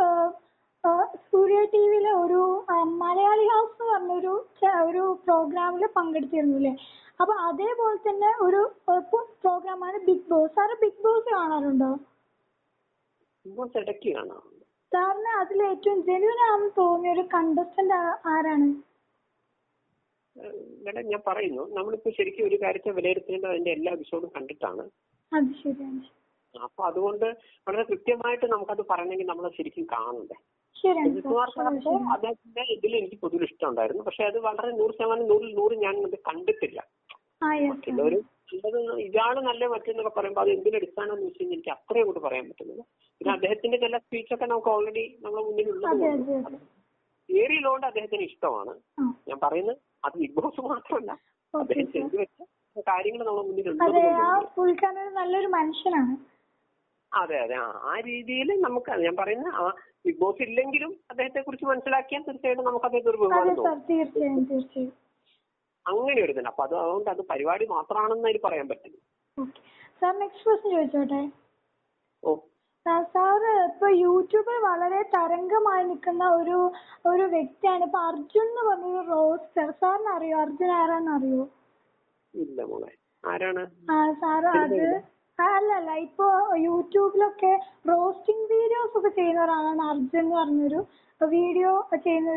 Surya 1.24 1.58
T 1.72 1.82
വിയിലെ 1.90 2.12
ഒരു 2.20 2.40
മലയാളി 3.00 3.46
ഹൗസ് 3.50 3.74
എന്ന് 3.74 3.90
പറഞ്ഞൊരു 3.90 4.34
ഒരു 4.84 5.02
പ്രോഗ്രാമിൽ 5.24 5.84
പങ്കെടുത്തിരുന്നു 5.96 6.56
അല്ലേ 6.60 6.72
അപ്പൊ 7.20 7.34
അതേപോലെ 7.48 7.98
തന്നെ 8.06 8.30
ഒരു 8.46 8.60
പ്രോഗ്രാമാണ് 9.40 9.98
Bigg 10.06 10.26
Boss 10.30 10.54
sir 10.54 10.70
Bigg 10.82 11.02
Boss 11.04 11.28
കാണാറുണ്ടോ? 11.30 11.90
ബോസ് 13.44 13.76
ഇടയ്ക്ക് 13.80 14.10
കാണാറുണ്ട്. 14.10 14.56
സാറിന് 14.92 15.32
അതിൽ 15.40 15.58
ഏറ്റവും 15.70 15.98
ജെന്യൂൻ 16.08 16.38
ആണെന്ന് 16.46 16.70
തോന്നിയ 16.78 17.12
ഒരു 17.12 17.24
കണ്ടസ്റ്റന്റ് 17.34 17.98
ആരാണ്? 18.32 18.68
മേഡം 20.84 21.04
ഞാൻ 21.12 21.22
പറയുന്നു. 21.26 21.64
നമ്മളിപ്പോ 21.76 22.10
ശരിക്കും 22.18 22.46
ഒരു 22.48 22.58
കാര്യത്തെ 22.64 22.90
വിലയിരുത്തേണ്ടത് 22.98 23.50
അതിന്റെ 23.52 23.72
എല്ലാ 23.76 23.92
എപ്പിസോഡും 23.96 24.30
കണ്ടിട്ടാണ്. 24.36 24.84
അത് 25.32 25.50
ശരിയാണ്. 25.62 26.00
അപ്പൊ 26.54 26.82
അതുകൊണ്ട് 26.88 27.26
വളരെ 27.66 27.84
കൃത്യമായിട്ട് 27.90 28.46
നമുക്കത് 28.54 28.82
പറയണമെങ്കിൽ 28.90 29.28
നമ്മൾ 29.30 29.46
ശരിക്കും 29.58 29.84
കാണണ്ടേ. 29.92 30.36
അദ്ദേഹത്തിന്റെ 32.14 32.62
ഇതിൽ 32.76 32.92
എനിക്ക് 33.00 33.16
പൊതുവിൽ 33.22 33.44
ഇഷ്ടമുണ്ടായിരുന്നു. 33.48 34.02
പക്ഷെ 34.08 34.22
അത് 34.30 34.38
വളരെ 34.48 34.70
നൂറ് 34.78 34.94
ശതമാനം 34.98 35.26
നൂറിൽ 35.32 35.50
നൂറ് 35.60 35.74
ഞാൻ 35.84 35.94
ഇത് 36.08 36.18
കണ്ടിട്ടില്ല. 36.28 36.80
മറ്റുള്ളവര് 37.70 38.18
ഇയാൾ 39.04 39.34
നല്ല 39.48 39.64
മറ്റെന്നൊക്കെ 39.72 40.12
പറയുമ്പോൾ 40.16 40.42
അത് 40.44 40.50
എന്തിന്റെ 40.54 40.78
അടിസ്ഥാനം 40.80 41.12
എന്ന് 41.14 41.26
വെച്ചാൽ 41.26 41.38
കഴിഞ്ഞാൽ 41.38 41.56
എനിക്ക് 41.56 41.72
അത്രയും 41.76 42.06
കൂടെ 42.08 42.20
പറയാൻ 42.24 42.44
പറ്റുന്നില്ല. 42.48 42.82
പിന്നെ 43.20 43.32
അദ്ദേഹത്തിന്റെ 43.36 43.78
ചില 43.84 43.98
സ്പീച്ചൊക്കെ 44.04 44.46
നമുക്ക് 44.52 44.70
ഓൾറെഡി 44.74 45.04
നമ്മുടെ 45.24 45.42
അതെ 45.92 46.58
ഏറിയതുകൊണ്ട് 47.28 47.86
അദ്ദേഹത്തിന് 47.90 48.24
ഇഷ്ടമാണ്. 48.30 48.72
ഞാൻ 49.28 49.38
പറയുന്നത് 49.44 49.76
അത് 50.06 50.14
ബിഗ് 50.22 50.34
ബോസ് 50.38 50.60
മാത്രമല്ല 50.70 51.12
അദ്ദേഹം 51.54 51.86
ചെയ്തു 51.94 52.16
വെച്ച 52.22 52.38
കാര്യങ്ങൾ 52.90 53.22
നമ്മുടെ 53.26 53.46
മുന്നിലുണ്ട് 53.48 53.84
നല്ലൊരു 55.20 55.48
മനുഷ്യനാണ്. 55.56 56.12
അതെ 57.12 57.36
അതെ. 57.40 57.54
ആ 57.58 57.68
ആ 57.86 57.94
രീതിയിൽ 58.06 58.48
നമുക്ക് 58.64 58.90
ഞാൻ 59.02 59.14
പറയുന്ന 59.16 59.48
ആ 59.56 59.64
ബിഗ് 60.04 60.20
ബോസ് 60.20 60.42
ഇല്ലെങ്കിലും 60.46 60.90
അദ്ദേഹത്തെ 61.10 61.40
കുറിച്ച് 61.42 61.66
മനസ്സിലാക്കിയാൽ 61.70 62.22
തീർച്ചയായിട്ടും 62.26 62.68
നമുക്ക് 62.68 62.86
അദ്ദേഹത്തെ 62.88 63.10
ഒരു 63.12 63.20
ബഹുമാനം 63.22 63.56
തോന്നും. 63.58 64.86
അങ്ങനെ 65.86 66.20
ഒരു 66.20 66.32
ഇതുണ്ട് 66.32 66.50
അപ്പൊ 66.50 66.64
അത് 66.66 66.74
അതുകൊണ്ട് 66.80 67.10
അത് 67.12 67.22
പരിപാടി 67.30 67.64
മാത്രമാണെന്ന് 67.70 68.28
അതിൽ 68.28 68.40
പറയാൻ 68.46 68.66
പറ്റില്ല. 68.68 68.98
സാർ 70.02 70.12
നെക്സ്റ്റ് 70.18 70.44
ക്വസ്റ്റ്യൻ 70.44 70.72
ചോദിച്ചോട്ടെ? 70.76 71.20
ഓ. 72.22 72.32
സാർ 73.08 73.40
ഇപ്പൊ 73.64 73.88
യൂട്യൂബിൽ 74.00 74.58
വളരെ 74.66 75.00
തരംഗമായി 75.14 75.82
നിൽക്കുന്ന 75.90 76.24
ഒരു 76.38 76.58
ഒരു 77.06 77.24
വ്യക്തിയാണ്. 77.34 77.82
ഇപ്പൊ 77.88 78.00
അർജുൻ 78.08 78.46
എന്ന് 78.46 78.62
പറഞ്ഞൊരു 78.68 79.02
റോസ്റ്റർ 79.12 79.68
സാറിന് 79.80 80.10
അറിയോ 80.16 80.38
അർജുൻ 80.44 80.70
ആരാന്ന് 80.78 81.12
അറിയോ 81.16 81.42
ഇല്ല 82.34 82.60
മോളെ. 82.70 82.90
ആരാണ്? 83.24 83.62
ആ 83.90 83.96
സാറ് 84.20 84.48
അത് 84.56 84.76
ആ, 85.40 85.46
അല്ല 85.56 85.70
അല്ല 85.74 85.90
ഇപ്പൊ 86.06 86.26
യൂട്യൂബിലൊക്കെ 86.64 87.52
റോസ്റ്റിംഗ് 87.90 88.46
വീഡിയോസ് 88.52 88.94
ഒക്കെ 88.98 89.10
ചെയ്യുന്ന 89.18 89.44
ഒരാളാണ് 89.44 89.82
അർജുൻ 89.90 90.18
എന്ന് 90.20 90.36
പറഞ്ഞൊരു. 90.36 90.80
വീഡിയോ 91.20 91.70
ചെയ്യുന്ന 92.04 92.30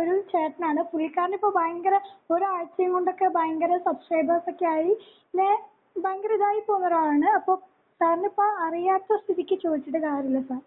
ഒരു 0.00 0.14
ചേട്ടനാണ്. 0.32 0.80
പുള്ളിക്കാരൻ 0.90 1.34
ഇപ്പൊ 1.34 1.50
ഭയങ്കര 1.50 1.96
ഒരാഴ്ചയും 2.30 2.92
കൊണ്ടൊക്കെ 2.92 3.28
ഭയങ്കര 3.36 3.78
സബ്സ്ക്രൈബേഴ്സ് 3.86 4.50
ഒക്കെ 4.52 4.66
ആയി. 4.74 4.92
പിന്നെ 5.24 5.48
ഭയങ്കര 5.96 6.32
ഇതായി 6.32 6.60
പോകുന്ന 6.60 6.86
ഒരാളാണ്. 6.86 7.28
അപ്പൊ 7.38 7.52
സാറിന് 8.00 8.26
ഇപ്പൊ 8.26 8.46
അറിയാത്ത 8.66 9.16
സ്ഥിതിക്ക് 9.22 9.56
ചോദിച്ചിട്ട് 9.64 10.00
കാര്യമില്ല 10.06 10.40
സാർ. 10.50 10.60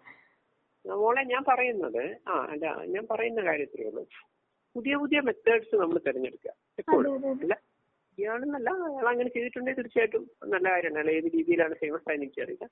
മോളെ 0.84 1.22
ഞാൻ 1.32 1.42
പറയുന്നത് 1.44 2.02
ആ 2.28 2.36
അല്ല 2.52 2.64
ഞാൻ 2.94 3.04
പറയുന്ന 3.10 3.40
കാര്യത്തിലേ 3.42 3.86
ഉള്ളൂ. 3.90 4.02
പുതിയ 4.76 4.94
പുതിയ 4.96 5.20
മെത്തേഡ്സ് 5.20 5.74
നമ്മൾ 5.74 5.98
തിരഞ്ഞെടുക്കുക. 6.06 6.52
എപ്പോഴും 6.78 7.12
അല്ല? 7.34 7.54
പുതിയ 8.20 8.30
അയാളെന്നല്ല 8.30 8.70
അയാൾ 8.86 9.06
അങ്ങനെ 9.10 9.30
ചെയ്തിട്ടുണ്ടെങ്കിൽ 9.34 9.78
തീർച്ചയായിട്ടും 9.80 10.22
നല്ല 10.52 10.66
കാര്യമാണ്. 10.72 10.98
അയാൾ 11.02 11.10
ഏത് 11.18 11.28
രീതിയിലാണ് 11.36 11.74
ഫേമസ് 11.82 12.06
ആയെന്ന് 12.10 12.26
എനിക്കറിയില്ല. 12.26 12.66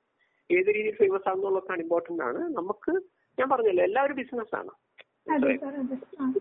ഏത് 0.50 0.68
രീതിയിൽ 0.76 0.96
ഫേമസ് 1.02 1.26
ആകുന്നുള്ളതൊക്കെയാണ് 1.30 1.82
ഇമ്പോർട്ടന്റ് 1.84 2.22
ആണ്. 2.28 2.40
നമുക്ക് 2.58 2.92
ഞാൻ 3.38 3.46
പറഞ്ഞല്ലോ 3.52 3.82
എല്ലാവരും 3.88 4.16
ബിസിനസ് 4.20 4.54
ആണ്. 4.60 4.72
അതെ 5.34 5.52
സാർ 5.62 5.74
അതെ. 5.82 5.96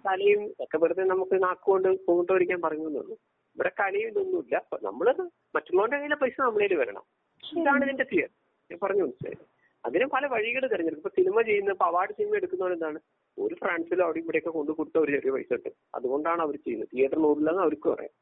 കലയും 0.07 0.41
ഒക്കെ 0.63 0.77
വെറുതെ 0.83 1.03
നമുക്ക് 1.13 1.35
നാക്കുകൊണ്ട് 1.45 1.89
കൊണ്ടുവരിക്കാൻ 2.09 2.59
പറയുന്നുള്ളൂ 2.65 3.15
ഇവിടെ 3.55 3.71
കലയും 3.81 4.09
ഇതൊന്നുമില്ല. 4.11 4.55
അപ്പൊ 4.63 4.77
നമ്മൾ 4.87 5.07
മറ്റുള്ളവരുടെ 5.55 5.97
കയ്യിലെ 5.97 6.17
പൈസ 6.23 6.37
നമ്മളേൽ 6.47 6.75
വരണം. 6.81 7.05
ഇതാണ് 7.43 7.83
ഇതിന്റെ 7.87 8.07
ക്ലിയർ 8.11 8.29
ഞാൻ 8.69 8.79
പറഞ്ഞു 8.83 9.03
മനസ്സിലായി? 9.03 9.39
അതിന് 9.83 10.05
പല 10.13 10.25
വഴികൾ 10.35 10.63
തിരഞ്ഞെടുക്കും. 10.67 11.03
ഇപ്പൊ 11.03 11.13
സിനിമ 11.19 11.41
ചെയ്യുന്ന 11.49 11.75
ഇപ്പൊ 11.75 11.85
അവാർഡ് 11.85 12.13
സിനിമ 12.19 12.35
എടുക്കുന്നവർ 12.35 12.71
എന്താണ്? 12.77 12.99
ഒരു 13.37 13.55
ഫ്രാൻസിലോ 13.55 14.03
അവിടെ 14.05 14.19
ഇവിടെയൊക്കെ 14.19 14.49
കൊണ്ടു 14.49 14.71
കൊടുത്ത 14.71 14.97
ഒരു 14.97 15.11
ചെറിയ 15.11 15.31
പൈസ 15.31 15.51
ഉണ്ട്. 15.53 15.69
അതുകൊണ്ടാണ് 15.95 16.41
അവർ 16.41 16.55
ചെയ്യുന്നത്. 16.65 16.89
തിയേറ്ററിൽ 16.93 17.27
ഓടില്ലെന്ന് 17.31 17.61
അവർക്ക് 17.61 17.89
പറയാം. 17.93 18.13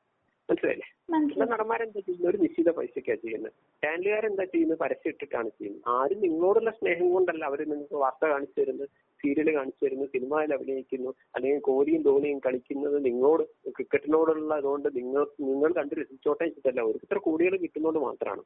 മനസ്സിലായില്ലേ? 0.49 0.87
ഇവിടെ 1.31 1.45
നടന്മാരെന്താ 1.51 1.99
ചെയ്യുന്നത്? 1.99 2.29
ഒരു 2.31 2.37
നിശ്ചിത 2.43 2.69
പൈസക്കാണ് 2.77 3.21
ചെയ്യുന്നത്. 3.23 3.53
ചാനലുകാരെന്താ 3.83 4.43
ചെയ്യുന്നത്? 4.43 4.79
പരസ്യം 4.79 5.11
ഇട്ടിട്ടാണ് 5.13 5.49
ചെയ്യുന്നത്. 5.57 5.83
ആരും 5.95 6.19
നിങ്ങളോടുള്ള 6.25 6.71
സ്നേഹം 6.79 7.07
കൊണ്ടല്ല 7.13 7.43
അവർ 7.45 7.59
നിങ്ങൾക്ക് 7.71 7.97
വാർത്ത 8.03 8.25
കാണിച്ചു 8.33 8.57
തരുന്നത് 8.59 8.89
സീരിയൽ 9.19 9.49
കാണിച്ചു 9.55 9.81
തരുന്നു 9.85 10.05
സിനിമയിൽ 10.05 10.53
അഭിനയിക്കുന്നു 10.53 11.11
അല്ലെങ്കിൽ 11.35 11.61
കോഹ്ലിയും 11.69 12.01
ധോണിയും 12.01 12.39
കളിക്കുന്നത് 12.39 13.05
നിങ്ങളോട് 13.05 13.43
ക്രിക്കറ്റിനോടുള്ള 13.77 14.53
അതുകൊണ്ട് 14.53 14.89
നിങ്ങൾ 14.97 15.25
നിങ്ങൾ 15.49 15.71
കണ്ട് 15.73 15.95
രസിച്ചോട്ടെ 16.01 16.43
വെച്ചിട്ടല്ല 16.43 16.81
അവർക്ക് 16.81 17.07
ഇത്ര 17.07 17.19
കോടികൾ 17.27 17.55
കിട്ടുന്നതുകൊണ്ട് 17.57 18.01
മാത്രമാണ്. 18.07 18.43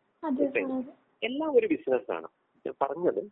എല്ലാം 1.23 1.51
ഒരു 1.55 1.67
ബിസിനസ്സാണ്. 1.67 2.29
ഞാൻ 2.65 2.75
പറഞ്ഞത് 2.81 3.23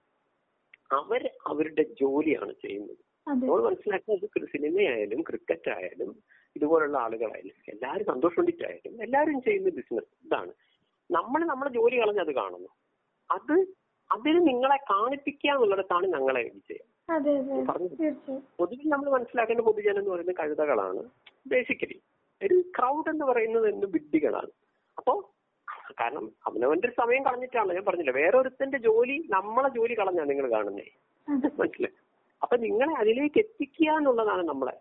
അവർ 0.92 1.22
അവരുടെ 1.48 1.84
ജോലിയാണ് 2.02 2.54
ചെയ്യുന്നത്. 2.66 3.02
നമ്മൾ 3.28 3.62
മനസ്സിലാക്കുന്നത് 3.62 4.50
സിനിമയായാലും 4.52 5.22
ക്രിക്കറ്റ് 5.30 5.70
ആയാലും 5.70 6.12
ഇതുപോലുള്ള 6.58 6.98
ആളുകളായാലും 6.98 7.56
എല്ലാവരും 7.74 8.06
സന്തോഷം 8.06 8.46
എല്ലാവരും 9.02 9.40
ചെയ്യുന്ന 9.42 9.70
ബിസിനസ് 9.80 10.12
ഇതാണ്. 10.26 10.52
നമ്മൾ 11.10 11.42
നമ്മുടെ 11.46 11.72
ജോലി 11.72 11.98
കളഞ്ഞ് 12.00 12.24
അത് 12.26 12.34
കാണുന്നു. 12.36 12.70
അത് 13.32 13.56
അതിന് 14.12 14.40
നിങ്ങളെ 14.48 14.78
കാണിപ്പിക്കുക 14.92 15.50
എന്നുള്ളിടത്താണ് 15.52 16.06
ഞങ്ങളെ 16.08 16.44
വിജയം. 16.56 16.88
പൊതുവിൽ 18.58 18.88
നമ്മൾ 18.90 19.10
മനസ്സിലാക്കേണ്ട 19.10 19.62
പൊതുജനം 19.62 20.00
എന്ന് 20.00 20.12
പറയുന്നത് 20.12 20.36
കഴുതകളാണ്. 20.36 21.02
ബേസിക്കലി 21.48 21.98
ഒരു 22.44 22.56
ക്രൗഡ് 22.78 23.10
എന്ന് 23.10 23.26
പറയുന്നത് 23.26 23.68
എന്ന് 23.74 23.88
വിഡ്ഢികളാണ്. 23.88 24.52
അപ്പോ 24.98 25.14
കാരണം 26.02 26.26
അവനവന്റെ 26.48 26.88
ഒരു 26.88 26.96
സമയം 27.02 27.22
കളഞ്ഞിട്ടാണല്ലോ 27.24 27.76
ഞാൻ 27.76 27.86
പറഞ്ഞില്ല. 27.86 28.12
വേറൊരുത്തന്റെ 28.12 28.78
ജോലി 28.78 29.18
നമ്മളെ 29.30 29.70
ജോലി 29.70 29.96
കളഞ്ഞാ 30.00 30.24
നിങ്ങൾ 30.24 30.48
കാണുന്നേ. 30.52 30.88
മനസ്സിലായി? 31.60 31.96
അപ്പൊ 32.42 32.56
നിങ്ങളെ 32.58 32.94
അതിലേക്ക് 32.94 33.40
എത്തിക്കുക 33.40 33.90
എന്നുള്ളതാണ് 33.92 34.44
നമ്മളെ 34.48 34.76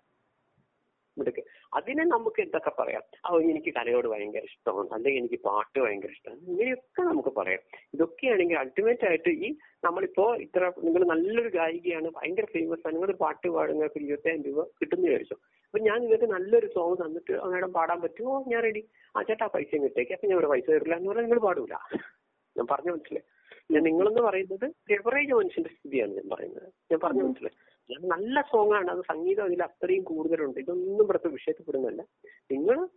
മിടുക്ക്. 1.18 1.42
അതിനെ 1.74 2.04
നമുക്ക് 2.04 2.40
എന്തൊക്കെ 2.42 2.72
പറയാം? 2.78 3.02
ഓ 3.30 3.40
എനിക്ക് 3.40 3.74
കലയോട് 3.74 4.08
ഭയങ്കര 4.08 4.42
ഇഷ്ടമാണ്. 4.44 4.88
അല്ലെങ്കിൽ 4.92 5.20
എനിക്ക് 5.20 5.40
പാട്ട് 5.42 5.78
ഭയങ്കര 5.80 6.08
ഇഷ്ടമാണ്. 6.08 6.40
ഇങ്ങനെയൊക്കെ 6.48 7.02
നമുക്ക് 7.02 7.28
പറയാം. 7.28 7.60
ഇതൊക്കെയാണെങ്കിൽ 7.94 8.58
അൾട്ടിമേറ്റ് 8.58 9.06
ആയിട്ട് 9.06 9.28
ഈ 9.28 9.56
നമ്മളിപ്പോ 9.84 10.34
ഇത്ര 10.34 10.72
നിങ്ങൾ 10.84 11.04
നല്ലൊരു 11.04 11.48
ഗായികയാണ് 11.48 12.10
ഭയങ്കര 12.16 12.44
ഫേമസ് 12.44 12.86
ആണ് 12.86 12.94
നിങ്ങൾ 12.94 13.12
പാട്ട് 13.12 13.48
പാടുന്ന 13.48 13.84
ഒരു 13.84 14.04
ഇരുപത്തിയായിരം 14.04 14.44
രൂപ 14.44 14.66
കിട്ടുന്ന 14.66 15.04
വിചാരിച്ചു. 15.06 15.34
അപ്പൊ 15.64 15.78
ഞാൻ 15.78 16.00
നിങ്ങൾക്ക് 16.00 16.24
നല്ലൊരു 16.24 16.66
സോങ് 16.66 16.96
തന്നിട്ട് 16.96 17.32
മേഡം 17.46 17.72
പാടാൻ 17.72 18.00
പറ്റുമോ? 18.00 18.44
ഞാൻ 18.48 18.62
റെഡി 18.62 18.88
ആ 19.16 19.22
ചേട്ടാ 19.22 19.46
പൈസ 19.46 19.74
കിട്ടേക്ക്. 19.74 20.12
അപ്പൊ 20.12 20.28
ഞാൻ 20.28 20.38
ഒരു 20.38 20.46
പൈസ 20.46 20.70
തരില്ല 20.70 20.94
എന്ന് 20.94 21.08
പറഞ്ഞാൽ 21.08 21.24
നിങ്ങൾ 21.24 21.38
പാടൂല. 21.38 21.74
ഞാൻ 22.56 22.66
പറഞ്ഞു 22.70 22.92
മനസ്സിലായി. 22.92 23.24
ഞാൻ 23.70 23.82
നിങ്ങളെന്ന് 23.82 24.22
പറയുന്നത് 24.22 24.92
എവറേജ് 24.92 25.32
മനുഷ്യന്റെ 25.32 25.70
സ്ഥിതിയാണ് 25.70 26.12
ഞാൻ 26.12 26.28
പറയുന്നത്. 26.32 26.72
ഞാൻ 26.92 27.00
പറഞ്ഞു 27.02 27.22
മനസ്സിലായി. 27.22 27.75
നല്ല 28.06 28.40
സോങ് 28.40 28.74
ആണ്. 28.74 28.88
അത് 28.90 29.00
സംഗീതം 29.00 29.44
അതിൽ 29.44 29.62
അത്രയും 29.62 30.04
കൂടുതലുണ്ട്. 30.04 30.58
ഇതൊന്നും 30.60 31.04
ഇവിടുത്തെ 31.04 31.28
വിഷയത്തിൽപ്പെടുന്നല്ല 31.28 32.02
നിങ്ങൾ 32.52 32.88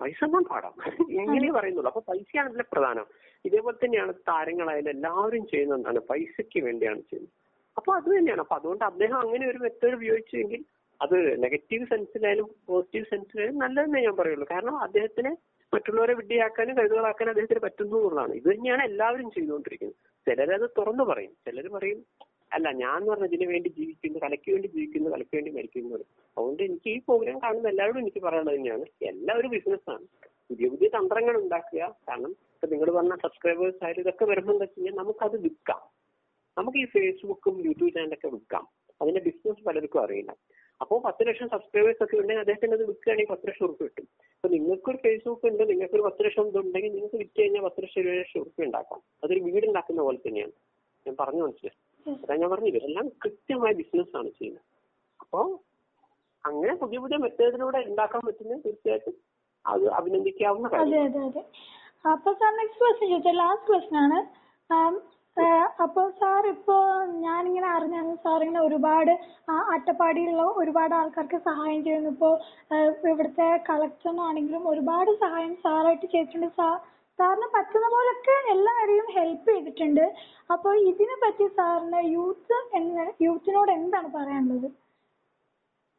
പൈസ 0.00 0.24
ഒന്നും 0.24 0.44
പാടാം. 0.44 0.74
ഇങ്ങനെ 1.10 1.52
പറയുന്നുള്ളൂ. 1.52 1.90
അപ്പൊ 1.90 2.02
പൈസയാണ് 2.12 2.48
ഇതിലെ 2.50 2.64
പ്രധാനം. 2.72 3.06
ഇതേപോലെ 3.44 3.76
തന്നെയാണ് 3.84 4.14
താരങ്ങളായാലും 4.14 4.90
എല്ലാവരും 4.90 5.46
ചെയ്യുന്ന 5.46 5.74
എന്താണ്? 5.74 5.98
പൈസയ്ക്ക് 5.98 6.60
വേണ്ടിയാണ് 6.64 7.00
ചെയ്യുന്നത്. 7.00 7.34
അപ്പൊ 7.76 7.90
അത് 7.94 8.08
തന്നെയാണ്. 8.18 8.40
അപ്പൊ 8.40 8.56
അതുകൊണ്ട് 8.56 8.84
അദ്ദേഹം 8.84 9.18
അങ്ങനെ 9.18 9.48
ഒരു 9.48 9.58
മെത്തേഡ് 9.58 9.94
ഉപയോഗിച്ചെങ്കിൽ 9.94 10.64
അത് 11.00 11.42
നെഗറ്റീവ് 11.42 11.84
സെൻസിലായാലും 11.86 12.46
പോസിറ്റീവ് 12.66 13.04
സെൻസിലായാലും 13.04 13.58
നല്ലതെന്നേ 13.58 14.00
ഞാൻ 14.02 14.16
പറയുള്ളൂ. 14.16 14.46
കാരണം 14.50 14.76
അദ്ദേഹത്തിന് 14.78 15.30
മറ്റുള്ളവരെ 15.74 16.14
വിഡ്ഢിയാക്കാനും 16.14 16.76
കഴിവുകളാക്കാനും 16.78 17.30
അദ്ദേഹത്തിന് 17.30 17.60
പറ്റുന്നു 17.60 17.96
എന്നുള്ളതാണ്. 17.96 18.32
ഇത് 18.32 18.48
തന്നെയാണ് 18.52 18.82
എല്ലാവരും 18.82 19.30
ചെയ്തുകൊണ്ടിരിക്കുന്നത്. 19.30 19.98
ചിലരത് 20.26 20.66
തുറന്നു 20.78 21.04
പറയും. 21.04 21.32
ചിലർ 21.46 21.68
പറയും 21.68 22.00
അല്ല 22.52 22.70
ഞാൻ 22.72 23.06
പറഞ്ഞ 23.06 23.24
ഇതിനു 23.24 23.46
വേണ്ടി 23.50 23.70
ജീവിക്കുന്നു 23.78 24.18
കലയ്ക്ക് 24.18 24.50
വേണ്ടി 24.52 24.68
ജീവിക്കുന്നു 24.68 25.10
കലയ്ക്ക് 25.10 25.36
വേണ്ടി 25.36 25.50
മരിക്കുന്നു 25.50 25.96
അതുകൊണ്ട് 26.36 26.62
എനിക്ക് 26.62 26.88
ഈ 26.88 26.98
പ്രോഗ്രാം 26.98 27.38
കാണുന്ന 27.38 27.68
എല്ലാവരോടും 27.68 28.00
എനിക്ക് 28.00 28.18
പറയാനുള്ളത് 28.18 28.56
തന്നെയാണ്. 28.56 28.84
എല്ലാവരും 29.12 29.50
ബിസിനസ്സാണ് 29.50 30.06
പുതിയ 30.50 30.68
പുതിയ 30.68 30.88
തന്ത്രങ്ങൾ 30.88 31.36
ഉണ്ടാക്കുക. 31.42 31.96
കാരണം 32.08 32.30
ഇപ്പൊ 32.54 32.66
നിങ്ങൾ 32.66 32.90
പറഞ്ഞ 32.90 33.16
സബ്സ്ക്രൈബേഴ്സ് 33.24 33.84
ആയാലും 33.84 34.00
ഇതൊക്കെ 34.00 34.24
വരുമ്പോൾ 34.24 34.52
എന്താ 34.52 34.64
വെച്ച് 34.64 34.78
കഴിഞ്ഞാൽ 34.78 34.96
നമുക്കത് 35.02 35.36
വിൽക്കാം. 35.42 35.82
നമുക്ക് 36.56 36.78
ഈ 36.78 36.84
ഫേസ്ബുക്കും 36.84 37.56
യൂട്യൂബ് 37.66 37.94
ചാനലൊക്കെ 37.94 38.28
വിൽക്കാം. 38.28 38.64
അതിന്റെ 39.02 39.20
ബിസിനസ് 39.20 39.64
പലർക്കും 39.66 40.00
അറിയില്ല. 40.02 40.32
അപ്പോൾ 40.80 41.02
പത്ത് 41.02 41.26
ലക്ഷം 41.28 41.48
സബ്സ്ക്രൈബേഴ്സ് 41.48 42.02
ഒക്കെ 42.04 42.16
ഉണ്ടെങ്കിൽ 42.16 42.38
അദ്ദേഹത്തിന് 42.38 42.72
അത് 42.72 42.84
വിൽക്കുകയാണെങ്കിൽ 42.86 43.32
പത്ത് 43.32 43.46
ലക്ഷം 43.48 43.64
ഉറുപ്പ് 43.64 43.84
കിട്ടും. 43.84 44.06
അപ്പൊ 44.34 44.48
നിങ്ങൾക്കൊരു 44.48 44.96
ഫേസ്ബുക്ക് 44.96 45.46
ഉണ്ട് 45.46 45.62
നിങ്ങൾക്കൊരു 45.70 46.02
പത്ത് 46.02 46.24
ലക്ഷം 46.24 46.48
ഇതുണ്ടെങ്കിൽ 46.48 46.92
നിങ്ങൾക്ക് 46.92 47.16
വിറ്റ് 47.16 47.40
കഴിഞ്ഞാൽ 47.40 47.62
പത്ത് 47.62 47.82
ലക്ഷം 47.82 48.00
ഇരുപത് 48.00 48.18
ലക്ഷം 48.18 48.40
ഉറുപ്പ് 48.40 48.62
ഉണ്ടാക്കാം. 48.62 49.02
അതൊരു 49.24 49.40
വീട് 49.40 49.66
ഉണ്ടാക്കുന്ന 49.66 50.02
പോലെ 50.02 50.18
തന്നെയാണ്. 50.28 50.52
ഞാൻ 51.06 51.16
പറഞ്ഞു 51.20 51.42
മനസ്സിലായി? 51.42 51.78
അതാ 52.14 52.34
ഞാൻ 52.34 52.50
പറഞ്ഞു 52.50 52.70
ഇവരെല്ലാം 52.72 53.06
കൃത്യമായ 53.22 53.72
ബിസിനസ് 53.80 54.14
ആണ് 54.16 54.30
ചെയ്യുന്നത്. 54.38 54.64
അപ്പോ 55.20 55.40
അങ്ങനെ 56.44 56.74
പുതിയ 56.82 56.98
പുതിയ 56.98 57.18
മെത്തേഡിലൂടെ 57.18 57.80
ഉണ്ടാക്കാൻ 57.88 58.22
പറ്റുന്നത് 58.26 58.60
തീർച്ചയായിട്ടും 58.66 59.16
അത് 59.64 59.84
അഭിനന്ദിക്കാവുന്ന 59.98 60.68
അതെ 60.82 60.98
അതെ 61.06 61.22
അതെ. 61.28 61.42
അപ്പൊ 62.04 62.30
സാർ 62.40 62.52
നെക്സ്റ്റ് 62.58 62.80
ക്വസ്റ്റ്യൻ 62.82 63.08
ചോദിച്ചാൽ 63.12 63.38
ലാസ്റ്റ് 63.40 63.68
ക്വസ്റ്റ്യൻ 63.70 63.98
ആണ്. 64.04 64.18
അപ്പൊ 65.84 66.02
സാർ 66.20 66.44
ഇപ്പോ 66.46 66.76
ഞാനിങ്ങനെ 67.24 67.68
അറിഞ്ഞാണ് 67.74 68.12
സാർ 68.22 68.38
ഇങ്ങനെ 68.42 68.62
ഒരുപാട് 68.68 69.10
ആ, 69.48 69.54
അട്ടപ്പാടിയിലുള്ള 69.74 70.44
ഒരുപാട് 70.62 70.94
ആൾക്കാർക്ക് 70.94 71.38
സഹായം 71.46 71.80
ചെയ്യുന്നു. 71.84 72.10
ഇപ്പോ 72.14 72.30
ഇവിടുത്തെ 72.70 73.10
ഇവിടുത്തെ 73.10 73.48
കളക്ടറിനാണെങ്കിലും 73.68 74.64
ഒരുപാട് 74.72 75.10
സഹായം 75.22 75.52
സാറായിട്ട് 75.64 76.06
ചെയ്തിട്ടുണ്ട്. 76.06 76.48
സാർ 76.58 76.74
സാറിന് 77.18 77.48
പറ്റുന്ന 77.54 77.86
പോലൊക്കെ 77.94 78.34
എല്ലാവരെയും 78.54 79.06
ഹെൽപ്പ് 79.16 79.48
ചെയ്തിട്ടുണ്ട്. 79.52 80.04
അപ്പോൾ 80.54 80.74
ഇതിനെ 80.90 81.16
പറ്റി 81.22 81.46
സാറിന് 81.56 82.00
യൂത്ത് 82.16 82.58
എന്ന 82.78 83.06
യൂത്തിനോട് 83.26 83.72
എന്താണ് 83.78 84.10
പറയാനുള്ളത്? 84.16 84.68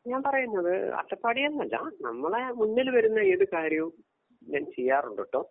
ഞാൻ 0.06 0.22
പറയുന്നത് 0.28 0.74
അട്ടപ്പാടി 1.00 1.42
എന്നല്ല 1.48 1.78
നമ്മളെ 2.08 2.44
മുന്നിൽ 2.60 2.88
വരുന്ന 2.98 3.20
ഏത് 3.34 3.46
കാര്യവും 3.56 3.94
ഞാൻ 4.42 4.64
ചെയ്യാറുണ്ട് 4.76 5.22
കേട്ടോ. 5.22 5.42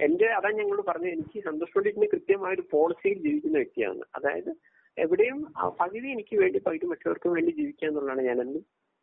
എന്റെ 0.00 0.26
അതാ 0.38 0.48
ഞങ്ങൾ 0.60 0.78
പറഞ്ഞത് 0.88 1.14
എനിക്ക് 1.16 1.38
സന്തോഷ് 1.48 1.74
പണ്ഡിറ്റിന് 1.76 2.08
കൃത്യമായ 2.14 2.56
ഒരു 2.56 2.64
പോളിസിയിൽ 2.74 3.18
ജീവിക്കുന്ന 3.26 3.56
വ്യക്തിയാണ്. 3.62 4.02
അതായത് 4.16 4.50
എവിടെയും 4.96 5.38
പകുതി 5.80 6.08
എനിക്ക് 6.14 6.34
വേണ്ടി 6.42 6.58
പകുതി 6.66 6.86
മറ്റവർക്ക് 6.92 7.28
വേണ്ടി 7.34 7.50
ജീവിക്കുക 7.60 7.88
എന്നുള്ളതാണ് 7.88 8.22
ഞാൻ 8.30 8.38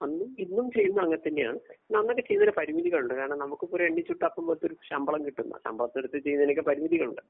അന്നും 0.03 0.29
ഇന്നും 0.39 0.72
ചെയ്യുന്ന 0.72 1.00
അങ്ങനെ 1.01 1.22
തന്നെയാണ്. 1.27 1.60
അന്നൊക്കെ 2.00 2.22
ചെയ്യുന്നതിന് 2.22 2.55
പരിമിതികളുണ്ട്. 2.57 3.13
കാരണം 3.13 3.38
നമുക്കിപ്പോ 3.38 3.77
ഒരു 3.77 3.83
എണ്ണി 3.83 4.03
പോലത്തെ 4.39 4.67
ഒരു 4.67 4.75
ശമ്പളം 4.89 5.25
കിട്ടുന്ന 5.25 5.60
ശമ്പളത്തെടുത്ത് 5.65 6.17
ചെയ്യുന്നതിനൊക്കെ 6.17 6.62
പരിമിതികളുണ്ട്. 6.62 7.22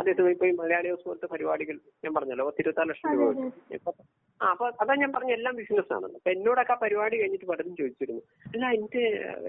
അതേസമയം 0.00 0.30
ഇപ്പൊ 0.30 0.46
ഈ 0.46 0.50
മലയാളി 0.50 0.88
ഹൗസ് 0.88 1.04
പോലത്തെ 1.04 1.26
പരിപാടികൾ 1.26 1.78
ഞാൻ 2.04 2.14
പറഞ്ഞല്ലോ 2.14 2.46
പത്തിരുപത്താറ് 2.50 2.88
ലക്ഷം 2.88 3.12
രൂപ. 3.12 3.30
കിട്ടും. 3.72 3.94
ആ 4.40 4.46
അപ്പൊ 4.50 4.66
അതാ 4.80 4.94
ഞാൻ 4.94 5.12
പറഞ്ഞ 5.12 5.32
എല്ലാം 5.32 5.56
ബിസിനസ് 5.56 5.92
ആണല്ലോ 5.92 6.16
അപ്പൊ 6.16 6.30
എന്നോടൊക്കെ 6.30 6.72
ആ 6.72 6.74
പരിപാടി 6.74 7.16
കഴിഞ്ഞിട്ട് 7.20 7.46
പലരും 7.46 7.76
ചോദിച്ചിരുന്നു. 7.76 8.22
അല്ല 8.46 8.66
എന്റെ 8.70 9.02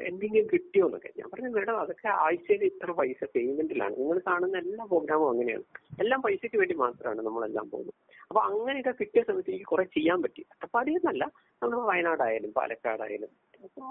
എന്തെങ്കിലും 0.05 0.47
കിട്ടിയോ 0.53 0.85
എന്നൊക്കെ. 0.85 1.11
ഞാൻ 1.19 1.29
പറഞ്ഞു 1.31 1.49
മേഡം 1.49 1.79
അതൊക്കെ 1.79 2.07
ആഴ്ചയിൽ 2.07 2.63
ഇത്ര 2.63 2.91
പൈസ 2.91 3.23
പേയ്മെന്റിലാണ് 3.35 3.95
നിങ്ങൾ 3.99 4.19
കാണുന്ന 4.27 4.57
എല്ലാ 4.57 4.85
പ്രോഗ്രാമും 4.85 5.29
അങ്ങനെയാണ്. 5.29 5.65
എല്ലാം 5.99 6.21
പൈസയ്ക്ക് 6.21 6.57
വേണ്ടി 6.57 6.75
മാത്രമാണ് 6.75 7.21
നമ്മളെല്ലാം 7.21 7.69
പോകുന്നത്. 7.69 7.95
അപ്പൊ 8.29 8.41
അങ്ങനെയൊക്കെ 8.41 8.91
കിട്ടിയ 8.91 9.21
സമയത്ത് 9.21 9.51
എനിക്ക് 9.51 9.65
കുറെ 9.65 9.83
ചെയ്യാൻ 9.83 10.21
പറ്റി. 10.21 10.41
അട്ടപ്പാടി 10.51 10.91
എന്നല്ല 10.91 11.23
നമ്മൾ 11.61 11.79
വയനാടായാലും 11.81 12.53
പാലക്കാടായാലും 12.73 13.31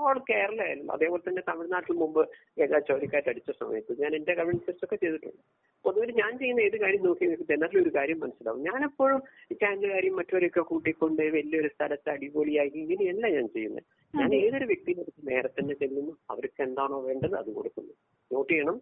ഓൾ 0.06 0.16
കേരളയായാലും. 0.30 0.90
അതേപോലെ 0.94 1.22
തന്നെ 1.26 1.42
തമിഴ്നാട്ടിൽ 1.48 1.94
മുമ്പ് 2.00 2.20
ഗജ 2.60 2.78
ചുഴലിക്കാറ്റ് 2.88 3.30
അടിച്ച 3.32 3.50
സമയത്ത് 3.60 3.92
ഞാൻ 4.00 4.12
എന്റെ 4.18 4.32
കമ്മ്യൂണിസ്റ്റ് 4.38 4.84
ഒക്കെ 4.86 4.96
ചെയ്തിട്ടുണ്ട്. 4.96 5.42
പൊതുവെ 5.84 6.06
ഞാൻ 6.20 6.32
ചെയ്യുന്ന 6.38 6.60
ഏത് 6.60 6.76
കാര്യം 6.82 7.04
നോക്കി 7.06 7.24
നിങ്ങൾക്ക് 7.24 7.46
ജനറലി 7.52 7.78
ഒരു 7.84 7.92
കാര്യം 7.94 8.18
മനസ്സിലാവും. 8.24 8.60
ഞാൻ 8.68 8.84
എപ്പോഴും 8.84 9.20
ചാനലുകാരെയും 9.62 10.16
മറ്റവരെയൊക്കെ 10.20 10.60
കൂട്ടിക്കൊണ്ട് 10.60 11.22
വലിയൊരു 11.36 11.70
സ്ഥലത്ത് 11.74 12.10
അടിപൊളിയായി 12.10 12.70
ഇങ്ങനെയല്ല 12.82 13.24
ഞാൻ 13.36 13.48
ചെയ്യുന്നത്. 13.48 13.86
ഞാൻ 14.14 14.34
ഏതൊരു 14.42 14.64
വ്യക്തിയുടെ 14.64 15.00
അടുത്ത് 15.00 15.28
നേരെ 15.30 15.48
തന്നെ 15.48 15.74
ചെല്ലുന്നു 15.74 16.14
അവർക്ക് 16.30 16.62
എന്താണോ 16.68 16.98
വേണ്ടത് 17.08 17.34
അത് 17.42 17.50
കൊടുക്കുന്നു. 17.58 17.94
നോട്ട് 18.30 18.52
ചെയ്യണം 18.52 18.78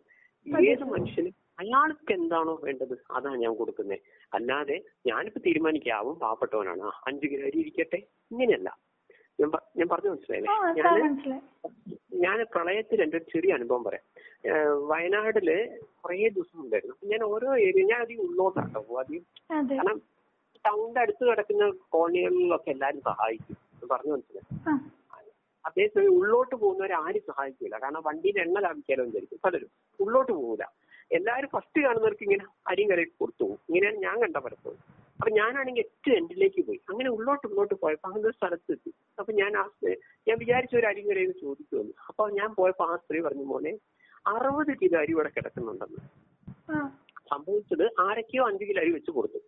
ഏത് 0.72 0.84
മനുഷ്യനും 0.84 1.34
അയാൾക്ക് 1.62 2.12
എന്താണോ 2.12 2.52
വേണ്ടത് 2.66 2.94
അതാണ് 3.16 3.38
ഞാൻ 3.38 3.54
കൊടുക്കുന്നത്. 3.54 3.98
അല്ലാതെ 4.34 4.76
ഞാനിപ്പോ 5.06 5.40
തീരുമാനിക്കാവും 5.46 6.14
പാവപ്പെട്ടവനാണ്. 6.18 6.84
അഞ്ച് 7.08 7.26
കിലോ 7.26 7.46
അരി 7.46 7.58
ഇരിക്കട്ടെ. 7.58 8.00
ഇങ്ങനെയല്ല. 8.32 8.70
ഞാൻ 9.40 9.50
ഞാൻ 9.78 9.88
പറഞ്ഞു 9.92 10.10
മനസ്സിലായില്ലേ? 10.12 10.48
ഞാൻ 12.24 12.38
പ്രളയത്തിൽ 12.54 13.02
എന്റെ 13.04 13.16
ഒരു 13.20 13.26
ചെറിയ 13.32 13.50
അനുഭവം 13.58 13.82
പറയാം. 13.84 14.04
വയനാട്ടിൽ 14.90 15.48
വയനാടിൽ 15.50 15.50
കുറേ 16.02 16.16
ദിവസം 16.36 16.58
ഉണ്ടായിരുന്നു 16.64 16.96
ഞാൻ 17.12 17.22
ഓരോ 17.32 17.48
ഏരിയ 17.66 17.82
ഞാൻ 17.92 18.00
അധികം 18.06 18.22
ഉള്ളോട്ടാണ് 18.28 18.72
പോകും 18.76 19.00
അധികം 19.02 19.24
കാരണം 19.70 19.98
ടൗണിന്റെ 20.64 21.00
അടുത്ത് 21.04 21.24
കിടക്കുന്ന 21.28 21.64
കോളനികളിലൊക്കെ 21.94 22.70
എല്ലാരും 22.74 23.00
സഹായിക്കും. 23.10 23.56
പറഞ്ഞു 23.92 24.12
മനസ്സിലായി. 24.14 24.46
അതേസമയം 25.64 26.12
ഉള്ളോട്ട് 26.18 26.54
പോകുന്നവരെ 26.62 26.94
ആരും 27.04 27.24
സഹായിക്കില്ല 27.30 27.76
കാരണം 27.82 28.02
വണ്ടിയിൽ 28.08 28.38
എണ്ണ 28.44 28.58
ലാഭിക്കാലോ 28.66 29.04
വിചാരിക്കും. 29.08 29.40
പലരും 29.46 29.70
ഉള്ളോട്ട് 30.00 30.32
പോകില്ല 30.32 30.66
എല്ലാരും 31.18 31.50
ഫസ്റ്റ് 31.54 31.80
കാണുന്നവർക്ക് 31.84 32.24
ഇങ്ങനെ 32.26 32.44
അരിയും 32.70 32.90
കരയിട്ട് 32.90 33.14
കൊടുത്തു 33.20 33.42
പോകും. 33.44 33.58
ഇങ്ങനെയാണ് 33.68 33.98
ഞാൻ 34.06 34.16
കണ്ട 34.24 34.36
പലപ്പോഴും. 34.46 34.80
അപ്പൊ 35.20 35.30
ഞാനാണെങ്കിൽ 35.30 35.80
ഏറ്റവും 35.80 36.16
എൻഡിലേക്ക് 36.16 36.66
പോയി. 36.66 36.80
അങ്ങനെ 36.88 37.10
ഉള്ളോട്ട് 37.10 37.46
ഉള്ളോട്ട് 37.46 37.74
പോയപ്പോ 37.74 38.08
അങ്ങനെ 38.08 38.24
ഒരു 38.26 38.36
സ്ഥലത്തെത്തി. 38.36 38.90
അപ്പൊ 39.18 39.32
ഞാൻ 39.32 39.56
ആ 39.56 39.64
ഞാൻ 40.26 40.38
വിചാരിച്ച 40.38 40.76
ഒരു 40.76 40.86
അരി 40.86 41.00
കരയിൽ 41.00 41.32
ചോദിക്കുമെന്ന്. 41.32 41.92
അപ്പൊ 42.08 42.28
ഞാൻ 42.30 42.54
പോയപ്പോ 42.54 42.84
ആ 42.84 42.96
സ്ത്രീ 42.96 43.20
പറഞ്ഞു 43.20 43.44
മോനെ 43.44 43.72
അറുപത് 44.26 44.78
കിലോ 44.82 44.98
അരി 45.00 45.12
ഇവിടെ 45.12 45.28
കിടക്കുന്നുണ്ടെന്ന്. 45.28 46.02
സംഭവിച്ചത് 47.30 47.90
ആരൊക്കെയോ 48.00 48.46
അഞ്ചു 48.46 48.64
കിലോ 48.64 48.80
അരി 48.80 48.90
വെച്ച് 48.90 49.10
കൊടുത്തു. 49.10 49.40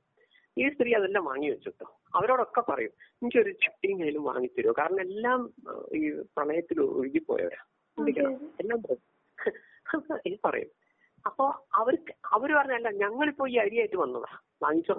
ഈ 0.56 0.68
സ്ത്രീ 0.68 0.94
അതെല്ലാം 0.94 1.24
വാങ്ങി 1.24 1.50
വെച്ചിട്ടോ? 1.50 1.86
അവരോടൊക്കെ 2.14 2.60
പറയും 2.60 2.92
എനിക്കൊരു 3.22 3.52
ചട്ടിയും 3.52 3.98
കയ്യിലും 4.00 4.24
വാങ്ങിത്തരുമോ 4.24 4.74
കാരണം 4.78 5.00
എല്ലാം 5.00 5.40
ഈ 5.92 6.10
പ്രളയത്തിൽ 6.36 6.80
ഒഴുകിപ്പോയവരാ. 6.80 7.60
ചിന്തിക്കണം 7.98 8.34
എല്ലാം 8.60 8.82
പറയും. 8.82 9.02
പറയും. 10.44 10.70
അപ്പൊ 11.26 11.44
അവർക്ക് 11.72 12.12
അവർ 12.32 12.54
പറഞ്ഞല്ല 12.54 12.90
ഞങ്ങളിപ്പോ 12.90 13.48
ഈ 13.48 13.56
അരിയായിട്ട് 13.56 13.96
വന്നതാ. 13.96 14.30
വാങ്ങിച്ചോ. 14.62 14.96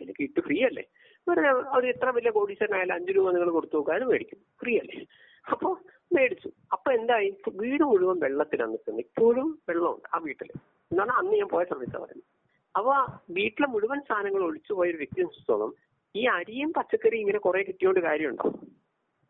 പിന്നെ 0.00 0.12
കിട്ട് 0.20 0.40
ഫ്രീ 0.40 0.64
അല്ലേ? 0.64 0.84
വെറുതെ 1.26 1.48
അവർ 1.48 1.86
എത്ര 1.86 2.08
വലിയ 2.10 2.30
കോടീശ്വരനായാലും 2.30 2.94
അഞ്ചു 2.94 3.12
രൂപ 3.12 3.30
നിങ്ങൾ 3.32 3.50
കൊടുത്തു 3.50 3.76
നോക്കാനും 3.76 4.08
മേടിക്കും. 4.08 4.38
ഫ്രീ 4.60 4.78
അല്ലേ? 4.78 5.06
അപ്പൊ 5.46 5.76
മേടിച്ചു. 6.12 6.48
അപ്പൊ 6.72 6.92
എന്തായി? 6.92 7.28
വീട് 7.54 7.84
മുഴുവൻ 7.84 8.18
വെള്ളത്തിലാണ് 8.18 8.70
നിൽക്കുന്നത്. 8.70 9.00
ഇപ്പോഴും 9.00 9.58
വെള്ളമുണ്ട് 9.68 10.08
ആ 10.14 10.18
വീട്ടിൽ. 10.18 10.50
എന്നാണ് 10.90 11.10
അന്ന് 11.10 11.36
ഞാൻ 11.36 11.48
പോയ 11.48 11.64
സമയത്ത് 11.64 11.98
പറയുന്നത്. 11.98 12.28
അപ്പൊ 12.74 12.92
ആ 12.92 13.02
വീട്ടിലെ 13.30 13.66
മുഴുവൻ 13.66 14.00
സാധനങ്ങൾ 14.00 14.42
ഒഴിച്ചു 14.42 14.72
പോയ 14.74 14.90
ഒരു 14.90 14.96
വ്യക്തി 14.96 15.20
സംബന്ധിച്ചോളം 15.20 15.74
ഈ 16.14 16.26
അരിയും 16.26 16.72
പച്ചക്കറിയും 16.72 17.20
ഇങ്ങനെ 17.20 17.38
കുറെ 17.38 17.62
കിട്ടിയോണ്ട് 17.62 18.00
കാര്യമുണ്ടോ? 18.00 18.48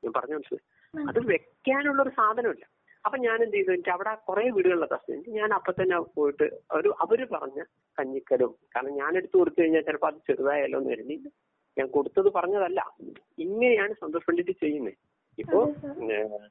ഞാൻ 0.02 0.12
പറഞ്ഞു 0.16 0.34
മനസ്സിലായി? 0.34 0.64
അത് 1.08 1.26
വെക്കാനുള്ള 1.26 2.02
ഒരു 2.02 2.10
സാധനമില്ല. 2.10 2.64
അപ്പൊ 3.04 3.16
ഞാൻ 3.18 3.42
എന്ത് 3.42 3.56
ചെയ്തു? 3.56 3.70
എനിക്ക് 3.72 3.90
അവിടെ 3.90 4.12
കുറെ 4.28 4.44
വീടുകളിലെ 4.56 4.98
എനിക്ക് 5.14 5.30
ഞാൻ 5.30 5.50
അപ്പൊ 5.52 5.72
തന്നെ 5.72 5.96
പോയിട്ട് 6.18 6.46
ഒരു 6.72 6.90
അവർ 7.04 7.20
പറഞ്ഞ 7.32 7.60
കഞ്ഞിക്കലും. 7.98 8.52
കാരണം 8.74 8.94
ഞാൻ 8.96 9.12
എടുത്തു 9.16 9.36
കൊടുത്തു 9.38 9.60
കഴിഞ്ഞാൽ 9.62 9.80
ചിലപ്പോൾ 9.80 10.06
അത് 10.06 10.20
ചെറുതായാലോ 10.28 10.78
എന്ന് 10.78 10.92
കരുതിയില്ല 10.94 11.28
ഞാൻ 11.78 11.86
കൊടുത്തത് 11.88 12.28
പറഞ്ഞതല്ല. 12.28 12.80
ഇങ്ങനെയാണ് 13.38 13.92
സന്തോഷ് 13.94 14.26
പണ്ഡിറ്റ് 14.26 14.54
ചെയ്യുന്നത്. 14.64 14.96
ഇപ്പോ 15.38 15.60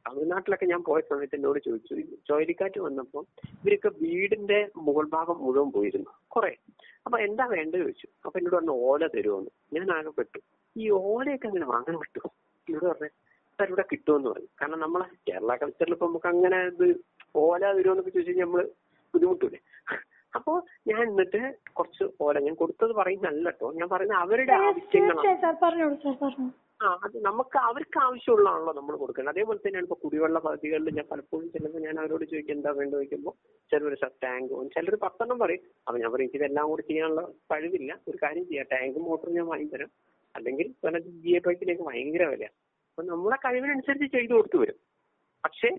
തമിഴ്നാട്ടിലൊക്കെ 0.07 0.65
ഞാൻ 0.65 0.81
പോയ 0.83 1.01
സമയത്ത് 1.09 1.35
എന്നോട് 1.35 1.59
ചോദിച്ചു. 1.67 1.95
ചുഴലിക്കാറ്റ് 2.27 2.79
വന്നപ്പോ 2.79 3.19
ഇവരൊക്കെ 3.61 3.89
വീടിന്റെ 4.01 4.59
മുകൾ 4.77 5.05
ഭാഗം 5.07 5.37
മുഴുവൻ 5.45 5.69
പോയിരുന്നു. 5.71 6.11
കുറെ. 6.27 6.51
അപ്പൊ 7.05 7.17
എന്താ 7.19 7.45
വേണ്ടത് 7.45 7.81
ചോദിച്ചു. 7.81 8.07
അപ്പൊ 8.25 8.39
എന്നോട് 8.39 8.55
പറഞ്ഞു 8.55 8.75
ഓല 8.89 9.07
തരുമെന്ന് 9.07 9.51
ഞാൻ 9.77 9.87
ആകെ 9.97 10.09
പെട്ടു. 10.09 10.39
ഈ 10.75 10.89
ഓലയൊക്കെ 10.89 11.47
അങ്ങനെ 11.47 11.65
വാങ്ങാൻ 11.65 11.97
കിട്ടും 11.97 12.31
എന്നോട് 12.67 12.85
പറഞ്ഞു 12.85 13.11
സാർ 13.59 13.67
ഇവിടെ 13.67 13.85
കിട്ടുമെന്ന് 13.91 14.29
പറഞ്ഞു 14.29 14.49
കാരണം 14.61 14.79
നമ്മളെ 14.79 15.07
കേരള 15.29 15.55
കൾച്ചറിൽ 15.55 15.95
ഇപ്പൊ 15.95 16.07
നമുക്ക് 16.07 16.29
അങ്ങനെ 16.33 16.59
ഇത് 16.71 16.85
ഓല 17.43 17.63
വരുമെന്നൊക്കെ 17.77 18.11
ചോദിച്ചു 18.11 18.31
കഴിഞ്ഞാൽ 18.31 18.47
നമ്മൾ 18.47 18.63
ബുദ്ധിമുട്ടൂലേ? 19.13 19.59
അപ്പോ 20.33 20.53
ഞാൻ 20.87 21.01
എന്നിട്ട് 21.03 21.41
കുറച്ച് 21.77 22.03
ഓല 22.25 22.39
ഞാൻ 22.45 22.55
കൊടുത്തത് 22.61 22.93
പറയുന്നല്ല 22.99 23.47
കേട്ടോ 23.49 23.67
ഞാൻ 23.79 23.87
പറയുന്നത് 23.89 24.19
അവരുടെ 24.23 24.53
ആവശ്യങ്ങളാണ്. 24.59 25.33
സാർ 25.43 26.35
ആ 26.81 26.87
അത് 27.05 27.17
നമുക്ക് 27.27 27.57
അവർക്ക് 27.67 27.97
ആവശ്യമുള്ളതാണല്ലോ 28.05 28.73
നമ്മൾ 28.77 28.95
കൊടുക്കേണ്ടത്. 28.97 29.33
അതേപോലെ 29.33 29.59
തന്നെയാണ് 29.59 29.87
ഇപ്പൊ 29.87 29.97
കുടിവെള്ള 30.03 30.39
പദ്ധതികളിൽ 30.45 30.95
ഞാൻ 30.97 31.05
പലപ്പോഴും 31.11 31.45
ചെല്ലുമ്പോൾ 31.53 31.81
ഞാൻ 31.85 31.95
അവരോട് 32.01 32.25
ചോദിക്കും 32.31 32.55
എന്താ 32.55 32.71
വേണ്ടത്? 32.71 32.97
ചോദിക്കുമ്പോൾ 32.97 33.33
ചിലർ 33.71 33.93
ടാങ്ക് 34.25 34.53
ചിലർ 34.75 34.95
പത്തെണ്ണം 35.05 35.39
പറയും. 35.39 35.63
അപ്പൊ 35.87 35.97
ഞാൻ 35.99 36.11
പറയും 36.15 36.31
ഇതെല്ലാം 36.39 36.67
കൂടി 36.71 36.83
ചെയ്യാനുള്ള 36.89 37.21
കഴിവില്ല. 37.53 37.91
ഒരു 38.09 38.17
കാര്യം 38.23 38.45
ചെയ്യാം. 38.49 38.67
ടാങ്കും 38.73 39.05
മോട്ടറും 39.09 39.35
ഞാൻ 39.39 39.47
വാങ്ങിത്തരാം. 39.47 39.91
അല്ലെങ്കിൽ 40.35 40.67
പല 40.83 40.97
ജി 41.23 41.31
എ 41.37 41.41
പൈപ്പിലേക്ക് 41.47 41.83
ഭയങ്കര 41.89 42.25
അപ്പൊ 42.93 43.03
നമ്മുടെ 43.09 43.37
കഴിവിനനുസരിച്ച് 43.45 44.07
ചെയ്തു 44.15 44.33
കൊടുത്തു 44.33 44.57
വരും. 44.61 44.75
പക്ഷെ 45.45 45.69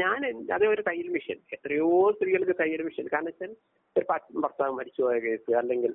ഞാൻ 0.00 0.20
അതേ 0.54 0.66
ഒരു 0.66 0.82
തയ്യൽ 0.86 1.08
മെഷീൻ. 1.16 1.38
എത്രയോ 1.56 1.88
സ്ത്രീകൾക്ക് 2.14 2.54
തയ്യൽ 2.60 2.82
മെഷീൻ. 2.82 3.06
കാരണം 3.12 3.28
വെച്ചാൽ 3.30 3.52
ഒരു 3.96 4.06
ഭർത്താവ് 4.44 4.72
മരിച്ചുപോയ 4.78 5.18
കേസ് 5.26 5.52
അല്ലെങ്കിൽ 5.60 5.92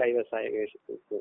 ഡൈവേഴ്സായ 0.00 0.44
കേസ് 0.54 1.18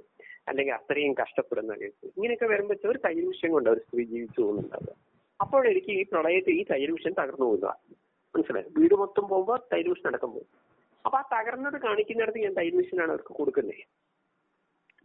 അല്ലെങ്കിൽ 0.47 0.73
അത്രയും 0.73 1.13
കഷ്ടപ്പെടുന്ന 1.21 1.73
കേസ് 1.81 2.05
ഇങ്ങനെയൊക്കെ 2.17 2.47
വരുമ്പോൾ 2.53 2.87
ഒരു 2.93 2.99
തയ്യൽ 3.05 3.25
മെഷീൻ 3.31 3.51
കൊണ്ട് 3.51 3.69
ഒരു 3.73 3.81
സ്ത്രീ 3.87 4.05
ജീവിച്ചു 4.13 4.39
പോകുന്നുണ്ടാവുക. 4.41 4.95
അപ്പോഴെനിക്ക് 5.39 5.91
ഈ 5.99 6.03
പ്രളയത്തിൽ 6.13 6.55
ഈ 6.61 6.63
തയ്യൽ 6.71 6.91
മെഷീൻ 6.91 7.15
തകർന്നു 7.19 7.45
പോകുക 7.45 7.75
മനസ്സിലായി? 8.35 8.67
വീട് 8.77 8.95
മൊത്തം 9.03 9.27
പോകുമ്പോൾ 9.33 9.59
തയ്യൽ 9.73 9.89
മെഷീൻ 9.93 10.17
പോകും. 10.25 10.47
അപ്പൊ 11.05 11.17
ആ 11.17 11.23
തകർന്നത് 11.35 11.77
കാണിക്കുന്നിടത്ത് 11.87 12.39
ഞാൻ 12.45 12.53
തയ്യൽ 12.61 12.75
മെഷീനാണ് 12.79 13.11
അവർക്ക് 13.15 13.33
കൊടുക്കുന്നത് 13.41 13.83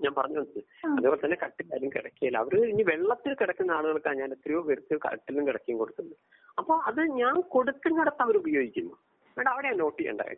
ഞാൻ 0.04 0.12
പറഞ്ഞു 0.18 0.38
വന്നത് 0.40 0.60
അതേപോലെ 0.96 1.20
തന്നെ 1.22 1.38
കട്ടിലായാലും 1.42 1.90
കിടക്കയില്ല. 1.94 2.38
അവർ 2.44 2.54
ഇനി 2.72 2.82
വെള്ളത്തിൽ 2.90 3.32
കിടക്കുന്ന 3.40 3.70
ആളുകൾക്കാണ് 3.78 4.20
ഞാൻ 4.22 4.32
എത്രയോ 4.36 4.60
പേർക്ക് 4.68 4.98
കട്ടിലും 5.06 5.46
കിടക്കയും 5.48 5.78
കൊടുക്കുന്നത് 5.82 6.18
അപ്പൊ 6.60 6.74
അത് 6.90 7.00
ഞാൻ 7.22 7.36
കൊടുക്കുന്നിടത്ത് 7.54 8.22
അവർ 8.26 8.36
ഉപയോഗിക്കുന്നു. 8.42 8.94
അവിടെ 9.36 9.50
അവിടെയാണ് 9.54 9.80
നോട്ട് 9.84 9.98
ചെയ്യേണ്ടത് 10.00 10.36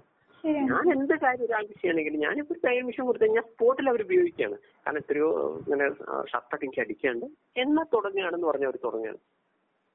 ഞാൻ 0.70 0.84
എന്ത് 0.94 1.14
കാര്യം 1.22 1.44
ഒരാൾക്ക് 1.46 1.74
ചെയ്യണമെങ്കിലും 1.80 2.20
ഞാനിപ്പോ 2.24 2.52
ഒരു 2.54 2.60
തയ്യൽ 2.66 2.84
മിഷൻ 2.88 3.04
കൊടുത്തു 3.06 3.24
കഴിഞ്ഞാൽ 3.24 3.46
സ്പോട്ടിൽ 3.50 3.86
അവർ 3.92 4.00
ഉപയോഗിക്കുകയാണ്. 4.06 4.56
കാരണം 4.84 5.00
എത്രയോ 5.02 5.28
ഇങ്ങനെ 5.62 5.86
ഷർട്ടൊക്കെ 6.32 6.64
എനിക്ക് 6.66 6.82
അടിക്കാണ്ട് 6.84 7.26
എന്നാ 7.62 7.82
തുടങ്ങുകയാണെന്ന് 7.94 8.48
പറഞ്ഞ 8.50 8.66
അവർ 8.70 8.78
തുടങ്ങുകയാണ്. 8.86 9.20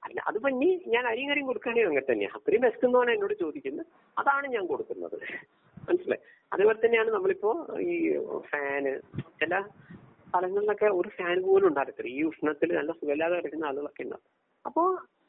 അല്ല 0.04 0.20
അത് 0.30 0.38
പിന്നെ 0.46 0.70
ഞാൻ 0.94 1.04
അരിയും 1.12 1.30
കറിയും 1.30 1.48
കൊടുക്കുകയാണെങ്കിൽ 1.50 1.90
അങ്ങനെ 1.90 2.08
തന്നെയാണ് 2.10 2.36
അത്രയും 2.40 2.64
ബെസ്റ്റ് 2.66 2.88
എന്നാണ് 2.88 3.12
എന്നോട് 3.16 3.36
ചോദിക്കുന്നത്. 3.44 3.86
അതാണ് 4.18 4.48
ഞാൻ 4.56 4.66
കൊടുക്കുന്നത്. 4.72 5.18
മനസ്സിലായി. 5.88 6.24
അതേപോലെ 6.54 6.80
തന്നെയാണ് 6.86 7.10
നമ്മളിപ്പോ 7.16 7.52
ഈ 7.92 7.96
ഫാന് 8.50 8.92
ചില 9.42 9.54
സ്ഥലങ്ങളിലൊക്കെ 10.28 10.88
ഒരു 11.00 11.10
ഫാൻ 11.18 11.38
പോലും 11.48 11.68
ഉണ്ടാകത്തില്ല. 11.68 12.12
ഈ 12.18 12.22
ഉഷ്ണത്തിൽ 12.30 12.70
നല്ല 12.78 12.92
സുഖമില്ലാതെ 12.92 13.36
കിടക്കുന്ന 13.36 13.70
ആളുകളൊക്കെ 13.70 14.04
ഉണ്ടാവും. 14.06 14.26
അപ്പോ 14.66 14.84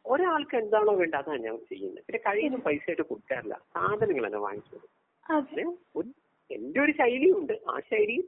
ഒരാൾക്ക് 0.05 0.55
എന്താണോ 0.63 0.93
വേണ്ടത് 1.01 1.19
അതാണ് 1.21 1.43
ഞാൻ 1.45 1.57
ചെയ്യുന്നത്. 1.71 2.05
പിന്നെ 2.07 2.21
കഴിയുന്ന 2.27 2.59
പൈസ 2.67 2.85
ആയിട്ട് 2.91 3.05
കൊടുക്കാറില്ല. 3.11 3.57
സാധനങ്ങൾ 3.75 4.25
തന്നെ 4.27 4.41
വാങ്ങിച്ചു 4.47 4.73
കൊടുക്കും. 4.75 5.75
ഒരു 5.99 6.09
എന്റെ 6.51 6.79
ഒരു 6.85 6.93
ശൈലിയുണ്ട്. 7.01 7.55
ആ 7.71 7.75
ശൈലി 7.91 8.19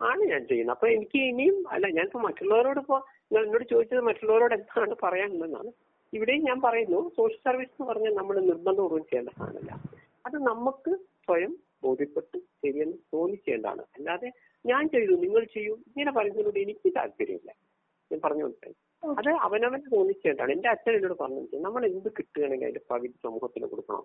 ആണ് 0.00 0.22
ഞാൻ 0.32 0.42
ചെയ്യുന്നത്. 0.50 0.74
അപ്പൊ 0.76 0.86
എനിക്ക് 0.96 1.18
ഇനിയും 1.30 1.56
അല്ല 1.74 1.86
ഞാനിപ്പോ 1.96 2.20
മറ്റുള്ളവരോട് 2.26 2.80
ഇപ്പോ 2.84 2.98
നിങ്ങൾ 3.30 3.42
എന്നോട് 3.46 3.64
ചോദിച്ചത് 3.72 4.02
മറ്റുള്ളവരോട് 4.08 4.54
എന്താണ് 4.58 4.94
പറയാനുള്ളതെന്നാണ്. 5.04 5.70
ഇവിടെയും 6.12 6.42
ഞാൻ 6.48 6.58
പറയുന്നു 6.66 7.00
സോഷ്യൽ 7.16 7.40
സർവീസ് 7.48 7.74
എന്ന് 7.74 7.86
പറഞ്ഞാൽ 7.90 8.14
നമ്മൾ 8.20 8.36
നിർബന്ധപൂർവം 8.50 9.04
ചെയ്യേണ്ട 9.10 9.32
സാധനമല്ല. 9.38 9.72
അത് 10.26 10.36
നമുക്ക് 10.50 10.92
സ്വയം 11.24 11.56
ബോധ്യപ്പെട്ട് 11.82 12.38
ശരിയെന്ന് 12.38 12.96
തോന്നിക്കേണ്ടതാണ്. 13.14 13.80
അല്ലാതെ 13.80 14.32
ഞാൻ 14.66 14.88
ചെയ്തു 14.88 15.12
നിങ്ങൾ 15.12 15.44
ചെയ്യൂ 15.44 15.74
ഇങ്ങനെ 15.74 16.12
പറയുന്നതിനോട് 16.12 16.58
എനിക്ക് 16.58 16.92
താല്പര്യമില്ല. 16.96 17.54
ഞാൻ 18.12 18.20
പറഞ്ഞു 18.24 18.42
കൊടുത്തേ 18.42 18.72
അത് 19.18 19.28
അവനവന് 19.28 19.82
തോന്നിക്കേണ്ടതാണ്. 19.96 20.52
എന്റെ 20.52 20.68
അച്ഛൻ 20.68 20.92
എന്നോട് 20.92 21.18
പറഞ്ഞു 21.20 21.60
നമ്മൾ 21.60 21.86
എന്ത് 21.86 22.08
കിട്ടുകയാണെങ്കിൽ 22.18 22.64
അതിന്റെ 22.64 22.80
പകുതി 22.90 23.14
സമൂഹത്തിന് 23.22 23.66
കൊടുക്കണം. 23.66 24.04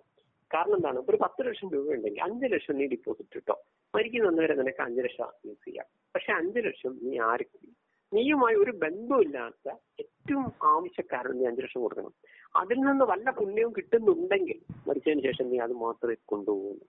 കാരണം 0.54 0.76
എന്താണ്? 0.76 0.98
ഒരു 1.08 1.18
പത്ത് 1.22 1.46
ലക്ഷം 1.46 1.70
രൂപ 1.72 1.94
ഉണ്ടെങ്കിൽ 1.94 2.22
അഞ്ച് 2.22 2.46
ലക്ഷം 2.46 2.78
നീ 2.78 2.86
ഡിപ്പോസിറ്റ് 2.86 3.36
ഇട്ടോ? 3.36 3.62
മരിക്കുന്നവരെ 3.94 4.54
നിനക്ക് 4.54 4.82
അഞ്ച് 4.82 5.00
ലക്ഷം 5.00 5.32
യൂസ് 5.46 5.64
ചെയ്യാം. 5.64 5.86
പക്ഷെ 6.14 6.32
അഞ്ച് 6.32 6.58
ലക്ഷം 6.58 6.98
നീ 7.02 7.18
ആർക്കും? 7.18 7.76
നീയുമായി 8.14 8.56
ഒരു 8.56 8.70
ബന്ധമില്ലാത്ത 8.70 9.68
ഏറ്റവും 10.00 10.52
ആവശ്യക്കാരന് 10.62 11.40
നീ 11.40 11.46
അഞ്ചു 11.46 11.60
ലക്ഷം 11.60 11.80
കൊടുക്കണം. 11.80 12.14
അതിൽ 12.56 12.78
നിന്ന് 12.78 13.04
വല്ല 13.04 13.30
പുണ്യവും 13.30 13.72
കിട്ടുന്നുണ്ടെങ്കിൽ 13.76 14.60
മരിച്ചതിന് 14.88 15.22
ശേഷം 15.22 15.50
നീ 15.50 15.58
അത് 15.58 15.72
മാത്രമേ 15.72 16.14
കൊണ്ടുപോകുന്നു 16.24 16.84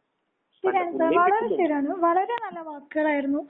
ശരിയാണ് 0.64 0.92
സാർ 1.00 1.12
വളരെ 1.18 1.48
ശരിയാണ്. 1.60 1.90
വളരെ 2.06 2.36
നല്ല 2.44 2.60
വാക്കുകളായിരുന്നു. 2.70 3.42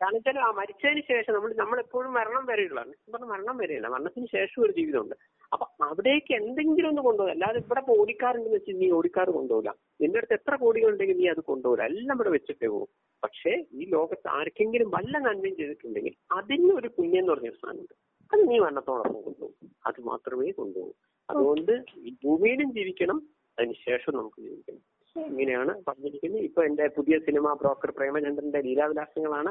കാരണം 0.00 0.16
വെച്ചാൽ 0.16 0.38
മരിച്ചതിന് 0.58 1.02
ശേഷം 1.10 1.34
നമ്മൾ 1.62 1.78
എപ്പോഴും 1.84 2.12
മരണം 2.18 2.44
വരെയുള്ളതാണ്. 2.50 2.92
പറഞ്ഞ 3.14 3.28
മരണം 3.32 3.56
വരെയല്ല 3.62 3.88
മരണത്തിന് 3.94 4.28
ശേഷം 4.36 4.58
ഒരു 4.66 4.72
ജീവിതമുണ്ട്. 4.78 5.16
അപ്പൊ 5.52 5.64
അവിടേക്ക് 5.88 6.32
എന്തെങ്കിലും 6.40 6.88
ഒന്ന് 6.90 7.02
കൊണ്ടുപോകും. 7.06 7.32
അല്ലാതെ 7.34 7.58
ഇവിടെ 7.64 7.82
ഇപ്പൊ 7.84 7.94
ഓടിക്കാറുണ്ടെന്ന് 8.02 8.58
വെച്ചാൽ 8.58 8.78
നീ 8.82 8.88
ഓടിക്കാർ 8.98 9.28
കൊണ്ടുപോകില്ല. 9.38 9.72
നിന്റെ 10.02 10.18
അടുത്ത് 10.20 10.36
എത്ര 10.38 10.54
കോടികളുണ്ടെങ്കിൽ 10.62 11.18
നീ 11.20 11.28
അത് 11.34 11.42
കൊണ്ടുപോകില്ല. 11.50 11.84
എല്ലാം 11.92 12.16
ഇവിടെ 12.18 12.32
വെച്ചിട്ടേ 12.36 12.66
പോകും 12.74 12.90
പക്ഷേ 13.22 13.52
ഈ 13.80 13.84
ലോകത്ത് 13.96 14.28
ആർക്കെങ്കിലും 14.38 14.88
വല്ല 14.96 15.14
നന്മയും 15.26 15.56
ചെയ്തിട്ടുണ്ടെങ്കിൽ 15.60 16.16
അതിന് 16.38 16.72
ഒരു 16.80 16.88
പുണ്യം 16.96 17.20
എന്ന് 17.22 17.32
പറഞ്ഞ 17.34 17.52
സാധനമുണ്ട് 17.60 17.94
അത് 18.30 18.42
നീ 18.50 18.56
മരണത്തോടൊപ്പം 18.64 19.22
കൊണ്ടുപോകും. 19.22 19.54
അത് 19.86 20.00
മാത്രമേ 20.10 20.50
കൊണ്ടുപോകൂ. 20.60 20.92
അതുകൊണ്ട് 21.28 21.72
ഈ 22.06 22.10
ഭൂമിയിലും 22.24 22.68
ജീവിക്കണം 22.78 23.18
അതിനുശേഷം 23.58 24.12
നമുക്ക് 24.18 24.40
ജീവിക്കണം. 24.46 24.82
ഇങ്ങനെയാണ് 25.16 25.82
പറഞ്ഞിരിക്കുന്നത്. 25.88 26.42
ഇപ്പൊ 26.42 26.64
എന്റെ 26.64 26.88
പുതിയ 26.88 27.18
സിനിമ 27.18 27.52
ബ്രോക്കർ 27.52 27.90
പ്രേമചന്ദ്രന്റെ 27.90 28.60
ലീലാവിലാസങ്ങളാണ് 28.60 29.50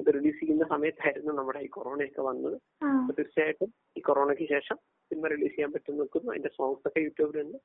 ഇത് 0.00 0.14
റിലീസ് 0.14 0.40
ചെയ്യുന്ന 0.40 0.64
സമയത്തായിരുന്നു 0.64 1.32
നമ്മുടെ 1.32 1.60
ഈ 1.60 1.66
കൊറോണയൊക്കെ 1.66 2.22
വന്നത്. 2.22 2.56
അപ്പൊ 2.94 3.12
തീർച്ചയായിട്ടും 3.12 3.74
ഈ 3.96 4.00
കൊറോണയ്ക്ക് 4.00 4.48
ശേഷം 4.48 4.76
സിനിമ 5.10 5.26
റിലീസ് 5.26 5.54
ചെയ്യാൻ 5.54 5.72
പറ്റും 5.72 5.98
നോക്കുന്നു 5.98 6.30
അതിന്റെ 6.30 6.48
സോങ്സ് 6.48 6.88
ഒക്കെ 6.88 7.00
യൂട്യൂബിലുണ്ട് 7.00 7.58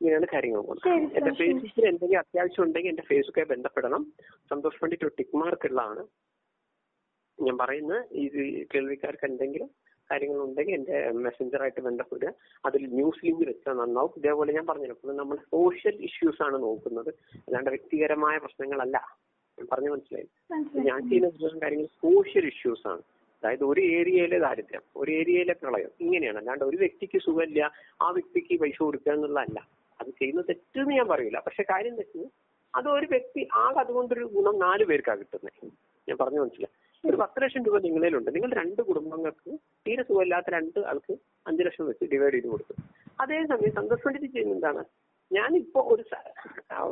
ഇങ്ങനെയാണ് 0.00 0.26
കാര്യങ്ങൾ 0.32 0.60
പോകുന്നത്. 0.60 0.88
എന്റെ. 1.18 1.30
ഫേസ്ബുക്കിൽ 1.30 1.86
എന്തെങ്കിലും 1.86 2.18
അത്യാവശ്യം 2.18 2.64
ഉണ്ടെങ്കിൽ 2.64 2.88
എന്റെ 2.88 3.02
ഫേസ്ബുക്കായി 3.02 3.46
ബന്ധപ്പെടണം. 3.46 4.02
സന്തോഷ് 4.50 4.80
പണ്ഡിറ്റ് 4.80 5.16
ടിക് 5.16 5.36
മാർക്ക് 5.36 5.66
ഉള്ളതാണ് 5.66 6.04
ഞാൻ 7.38 7.58
പറയുന്നത് 7.58 8.12
ഈ 8.12 8.24
കേൾവിക്കാർക്ക് 8.74 9.24
എന്തെങ്കിലും 9.24 9.70
കാര്യങ്ങൾ 10.10 10.44
ഉണ്ടെങ്കിൽ 10.44 10.74
എന്റെ 10.74 11.10
മെസ്സഞ്ചറായിട്ട് 11.10 11.80
ബന്ധപ്പെടുക 11.80 12.32
അതിൽ 12.66 12.86
ന്യൂസ് 12.86 13.26
ലിങ്ക് 13.26 13.48
വെച്ചാൽ 13.48 13.72
നന്നാവും. 13.72 14.12
ഇതേപോലെ 14.16 14.52
ഞാൻ 14.52 14.66
പറഞ്ഞു 14.66 14.86
അപ്പോൾ 14.86 15.16
നമ്മൾ 15.16 15.36
സോഷ്യൽ 15.36 15.96
ഇഷ്യൂസ് 16.00 16.42
ആണ് 16.42 16.62
നോക്കുന്നത്. 16.62 17.08
അല്ലാണ്ട് 17.34 17.70
വ്യക്തിപരമായ 17.70 18.38
പ്രശ്നങ്ങളല്ല. 18.38 19.18
ഞാൻ 19.58 19.68
പറഞ്ഞു 19.72 19.90
മനസ്സിലായി? 19.90 20.28
ഞാൻ 20.82 21.08
ചെയ്യുന്ന 21.08 21.58
കാര്യങ്ങൾ 21.58 21.86
സോഷ്യൽ 21.86 22.46
ഇഷ്യൂസ് 22.46 22.88
ആണ്. 22.88 23.02
അതായത് 23.42 23.64
ഒരു 23.64 23.80
ഏരിയയിലെ 23.80 24.38
ദാരിദ്ര്യം 24.38 24.82
ഒരു 24.96 25.10
ഏരിയയിലെ 25.10 25.52
പ്രളയം 25.52 25.90
ഇങ്ങനെയാണ്. 26.00 26.38
അല്ലാണ്ട് 26.38 26.64
ഒരു 26.64 26.76
വ്യക്തിക്ക് 26.76 27.18
സുഖമില്ല 27.18 27.70
ആ 28.02 28.10
വ്യക്തിക്ക് 28.10 28.60
പൈസ 28.60 28.78
കൊടുക്കുക 28.78 29.12
എന്നുള്ളതല്ല. 29.12 29.68
അത് 30.00 30.08
ചെയ്യുന്ന 30.08 30.40
തെറ്റെന്ന് 30.40 30.94
ഞാൻ 30.94 31.08
പറയില്ല. 31.08 31.42
പക്ഷെ 31.46 31.62
കാര്യം 31.62 31.96
വെച്ചാൽ 31.96 32.26
അത് 32.74 32.88
ഒരു 32.88 33.06
വ്യക്തി 33.06 33.48
ആകെ 33.54 33.78
അതുകൊണ്ടൊരു 33.78 34.24
ഗുണം 34.24 34.58
നാല് 34.58 34.84
പേർക്കാണ് 34.84 35.18
കിട്ടുന്നത്. 35.18 35.72
ഞാൻ 36.08 36.16
പറഞ്ഞു 36.20 36.40
മനസ്സിലായി? 36.40 36.87
ഒരു 37.04 37.16
പത്ത് 37.22 37.42
ലക്ഷം 37.42 37.62
രൂപ 37.66 37.76
നിങ്ങളിലുണ്ട് 37.86 38.30
നിങ്ങൾ 38.36 38.50
രണ്ട് 38.60 38.80
കുടുംബങ്ങൾക്ക് 38.88 39.50
തീരെ 39.86 40.02
സുഖമില്ലാത്ത 40.08 40.50
രണ്ട് 40.56 40.78
ആൾക്ക് 40.92 41.14
അഞ്ചു 41.48 41.62
ലക്ഷം 41.68 41.86
വെച്ച് 41.90 42.06
ഡിവൈഡ് 42.14 42.34
ചെയ്ത് 42.36 42.48
കൊടുത്തു. 42.52 42.74
അതേസമയം 43.22 43.74
പണ്ഡിറ്റ് 43.76 44.30
ചെയ്യുന്നത് 44.34 44.56
എന്താണ് 44.56 44.82
ഞാനിപ്പോ 45.30 45.80
ഒരു 45.92 46.02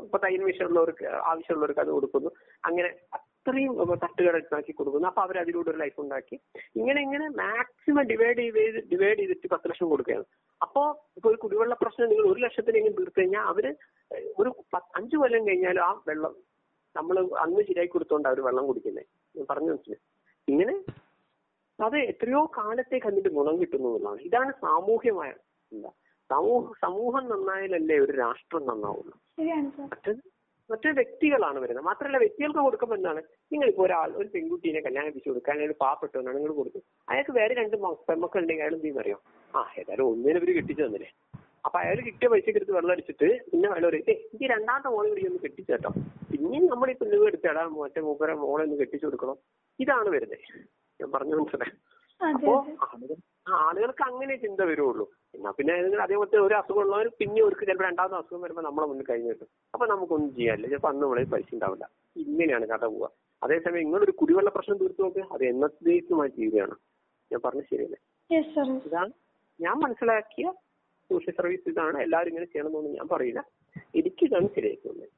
ഇപ്പൊ 0.03 0.19
തൈന് 0.25 0.45
വിഷയമുള്ളവർക്ക് 0.51 1.07
ആവശ്യമുള്ളവർക്ക് 1.31 1.83
അത് 1.85 1.91
കൊടുക്കുന്നു. 1.97 2.31
അങ്ങനെ 2.65 2.89
അത്രയും 3.17 3.73
തട്ടുകടക്കി 4.03 4.73
കൊടുക്കുന്നു. 4.73 5.07
അപ്പൊ 5.11 5.23
അവർ 5.27 5.37
അതിലൂടെ 5.43 5.71
ഒരു 5.73 5.81
ലൈഫ് 5.83 5.99
ഉണ്ടാക്കി. 6.05 6.37
ഇങ്ങനെ 6.81 7.01
ഇങ്ങനെ 7.07 7.27
മാക്സിമം 7.43 8.05
ഡിവൈഡ് 8.13 8.39
ചെയ്ത് 8.43 8.81
ഡിവൈഡ് 8.93 9.19
ചെയ്തിട്ട് 9.21 9.49
പത്ത് 9.55 9.71
ലക്ഷം 9.71 9.89
കൊടുക്കുകയാണ്. 9.93 10.27
അപ്പോ 10.61 10.83
ഇപ്പൊ 11.17 11.29
ഒരു 11.33 11.39
കുടിവെള്ള 11.45 11.77
പ്രശ്നം 11.85 12.11
നിങ്ങൾ 12.13 12.27
ഒരു 12.33 12.43
ലക്ഷത്തിനെങ്കിലും 12.47 12.99
തീർത്തു 12.99 13.21
കഴിഞ്ഞാൽ 13.21 13.47
അവർ 13.53 13.67
ഒരു 14.43 14.53
അഞ്ചു 15.01 15.17
കൊല്ലം 15.23 15.47
കഴിഞ്ഞാലും 15.49 15.85
ആ 15.89 15.91
വെള്ളം 16.11 16.35
നമ്മൾ 16.99 17.17
അന്ന് 17.45 17.61
ശരിയാക്കി 17.69 17.93
കൊടുത്തോണ്ട് 17.95 18.29
അവർ 18.31 18.39
വെള്ളം 18.49 18.67
കുടിക്കുന്നത് 18.69 19.07
ഞാൻ 19.35 19.47
പറഞ്ഞു 19.51 19.71
മനസ്സിലായി. 19.73 20.03
ഇങ്ങനെ 20.49 20.75
അത് 21.79 21.97
എത്രയോ 22.13 22.41
കാലത്തേക്ക് 22.59 23.09
അതിന്റെ 23.11 23.31
ഗുണം 23.39 23.57
കിട്ടുന്നു 23.63 23.89
എന്നുള്ളതാണ്. 23.89 24.21
ഇതാണ് 24.29 24.53
സാമൂഹ്യമായ 24.65 25.31
എന്താ? 25.73 25.91
സമൂഹ 26.31 26.63
സമൂഹം 26.85 27.25
നന്നായാലല്ലേ 27.33 27.97
ഒരു 28.05 28.13
രാഷ്ട്രം 28.23 28.63
നന്നാവുള്ളൂ. 28.71 29.15
മറ്റത് 29.93 30.23
മറ്റേ 30.71 30.91
വ്യക്തികളാണ് 30.99 31.59
വരുന്നത്. 31.63 31.85
മാത്രമല്ല 31.89 32.19
വ്യക്തികൾക്ക് 32.23 32.63
കൊടുക്കുമ്പോൾ 32.67 32.97
എന്താണ്? 33.01 33.21
നിങ്ങൾ 33.53 33.67
ഇപ്പൊ 33.73 33.83
ഒരാൾ 33.87 34.09
ഒരു 34.21 34.29
പെൺകുട്ടീനെ 34.33 34.81
കല്യാണം 34.87 35.11
കഴിച്ചു 35.13 35.31
കൊടുക്കുക 35.31 35.53
അല്ലെങ്കിൽ 35.53 35.77
പാവപ്പെട്ടവനാണ് 35.83 36.37
നിങ്ങൾ 36.39 36.53
കൊടുക്കും 36.61 36.83
അയാൾക്ക് 37.11 37.35
വേറെ 37.39 37.53
രണ്ട് 37.61 37.77
പെൺമക്കളുണ്ടെങ്കിൽ 38.09 38.65
അയാൾ 38.65 38.75
എന്ത് 38.79 39.01
അറിയോ 39.03 39.19
ആ 39.55 39.61
ഏതായാലും 39.81 40.07
ഒന്നിനെ 40.13 40.39
ഇവർ 40.41 40.51
കെട്ടിച്ചു 40.59 40.83
തന്നില്ലേ? 40.83 41.11
അപ്പൊ 41.67 41.79
അയാൾ 41.81 41.99
കിട്ടിയ 42.07 42.29
പൈസക്ക് 42.33 42.59
എടുത്ത് 42.61 42.75
വെള്ളം 42.77 42.93
അടിച്ചിട്ട് 42.95 43.29
പിന്നെ 43.51 43.67
അയാൾ 43.69 43.85
പറയും 43.87 44.05
"ഏയ്, 44.05 44.19
എനിക്ക് 44.25 44.49
രണ്ടാമത്തെ 44.53 44.89
മോളെ 44.95 45.09
കൂടി 45.11 45.23
ഒന്ന് 45.29 45.41
കെട്ടിച്ചു 45.45 45.71
കേട്ടോ. 45.73 45.91
പിന്നെയും 46.31 46.65
നമ്മൾ 46.73 46.89
ഈ 46.91 46.99
പെണ്ണുങ്ങൾ 47.01 47.29
എടുത്തേടാ 47.31 47.63
മറ്റേ 47.75 48.01
മൂപ്പര 48.07 48.33
മോളെ 48.43 48.65
ഒന്ന് 48.67 48.77
കെട്ടിച്ചു 48.81 49.07
കൊടുക്കണം. 49.07 49.37
ഇതാണ് 49.79 50.09
വരുന്നത് 50.15 50.45
ഞാൻ 51.01 51.09
പറഞ്ഞു 51.15 51.37
മനസ്സിലായി? 51.39 51.75
അപ്പോ 52.21 52.53
ആ, 52.83 52.87
ആളുകൾക്ക് 53.61 54.05
അങ്ങനെ 54.07 54.35
ചിന്ത 54.45 54.61
വരുള്ളൂ. 54.69 55.05
എന്നാ 55.35 55.51
പിന്നെ 55.59 55.73
ഏതെങ്കിലും 55.75 56.05
അതേപോലത്തെ 56.05 56.39
ഒരു 56.45 56.55
അസുഖം 56.59 56.81
ഉള്ളവർ 56.83 57.09
പിന്നെ 57.21 57.41
ഒരു 57.47 57.57
ചിലപ്പോൾ 57.61 57.85
രണ്ടാമത്തെ 57.85 58.17
അസുഖം 58.21 58.41
വരുമ്പോൾ 58.45 58.65
നമ്മളെ 58.65 58.87
മുന്നിൽ 58.91 59.07
കഴിഞ്ഞു 59.11 59.33
കിട്ടും 59.33 59.49
അപ്പൊ 59.75 59.87
നമുക്കൊന്നും 59.93 60.31
ചെയ്യാനില്ല. 60.37 60.69
ചിലപ്പോൾ 60.73 60.91
അന്ന് 60.93 61.05
നമ്മളെ 61.05 61.25
പൈസ 61.35 61.49
ഉണ്ടാവില്ല. 61.55 61.87
ഇങ്ങനെയാണ് 62.25 62.67
കഥ 62.73 62.85
പോവുക. 62.87 63.09
അതേസമയം 63.43 63.83
ഇങ്ങനൊരു 63.87 64.15
കുടിവെള്ള 64.21 64.51
പ്രശ്നം 64.57 64.79
തീർത്തു 64.81 65.03
നോക്ക്. 65.05 65.25
അത് 65.35 65.45
എന്നത്തേക്കുമായി 65.51 66.33
തീരുകയാണ്. 66.37 66.77
ഞാൻ 67.31 67.41
പറഞ്ഞ 67.45 67.63
ശരിയല്ലേ? 67.71 67.99
ഇതാണ് 68.89 69.13
ഞാൻ 69.61 69.77
മനസ്സിലാക്കിയ 69.85 70.47
സോഷ്യൽ 71.11 71.35
സർവീസ് 71.41 71.69
ഇതാണ് 71.73 71.99
എല്ലാവരും 72.07 72.31
ഇങ്ങനെ 72.33 72.49
ചെയ്യണമെന്നൊന്നും 72.53 72.95
ഞാൻ 72.99 73.09
പറയില്ല. 73.15 73.41
എനിക്ക് 74.01 74.23
ഇതാണ് 74.29 74.49
ശരിയാക്കുന്നത് 74.57 75.09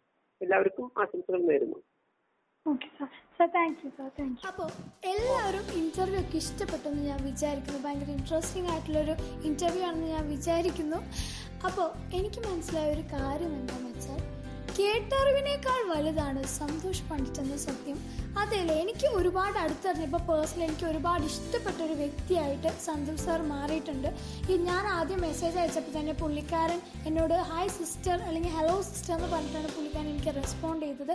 എല്ലാവർക്കും 0.41 0.87
ആശംസകൾ 1.03 1.41
നേരുന്നു. 1.53 1.79
അപ്പോൾ 4.51 4.69
എല്ലാവരും 5.13 5.67
ഇന്റർവ്യൂ 5.81 6.21
ഒക്കെ 6.23 6.37
ഇഷ്ടപ്പെട്ടെന്ന് 6.43 7.03
ഞാൻ 7.11 7.21
വിചാരിക്കുന്നു. 7.29 7.81
ഭയങ്കര 7.85 8.11
ഇൻട്രസ്റ്റിംഗ് 8.19 8.71
ആയിട്ടുള്ളൊരു 8.73 9.15
ഇന്റർവ്യൂ 9.51 9.85
ആണെന്ന് 9.89 10.09
ഞാൻ 10.17 10.25
വിചാരിക്കുന്നു. 10.35 10.99
അപ്പോൾ 11.69 11.89
എനിക്ക് 12.19 12.41
മനസ്സിലായ 12.49 12.89
ഒരു 12.97 13.05
കാര്യം 13.15 13.53
എന്താണെന്ന് 13.61 13.93
വെച്ചാൽ 13.93 14.21
കേട്ടറിവിനേക്കാൾ 14.79 15.81
വലുതാണ് 15.95 16.43
സന്തോഷ് 16.59 17.07
പണ്ഡിറ്റ് 17.11 17.41
എന്ന 17.45 17.57
സത്യം. 17.69 17.99
അതെയല്ലേ 18.43 18.75
എനിക്ക് 18.83 19.09
ഒരുപാട് 19.19 19.57
അടുത്തറിഞ്ഞപ്പോൾ 19.63 20.23
പേഴ്സണൽ 20.29 20.63
എനിക്ക് 20.67 20.87
ഒരുപാട് 20.91 21.25
ഇഷ്ടപ്പെട്ട 21.31 21.79
ഒരു 21.87 21.95
വ്യക്തിയായിട്ട് 22.01 22.71
സന്തു 22.85 23.15
സാർ 23.25 23.41
മാറിയിട്ടുണ്ട്. 23.53 24.09
ഈ 24.51 24.57
ഞാൻ 24.69 24.85
ആദ്യം 24.97 25.21
മെസ്സേജ് 25.27 25.59
അയച്ചപ്പോൾ 25.61 25.95
തന്നെ 25.99 26.15
പുള്ളിക്കാരൻ 26.23 26.81
എന്നോട് 27.09 27.35
ഹായ് 27.51 27.73
സിസ്റ്റർ 27.79 28.17
അല്ലെങ്കിൽ 28.29 28.53
ഹലോ 28.59 28.77
സിസ്റ്റർ 28.89 29.15
എന്ന് 29.17 29.29
പറഞ്ഞിട്ടാണ് 29.35 29.69
പുള്ളിക്കാരൻ 29.77 30.09
എനിക്ക് 30.15 30.35
റെസ്പോണ്ട് 30.41 30.85
ചെയ്തത്. 30.87 31.15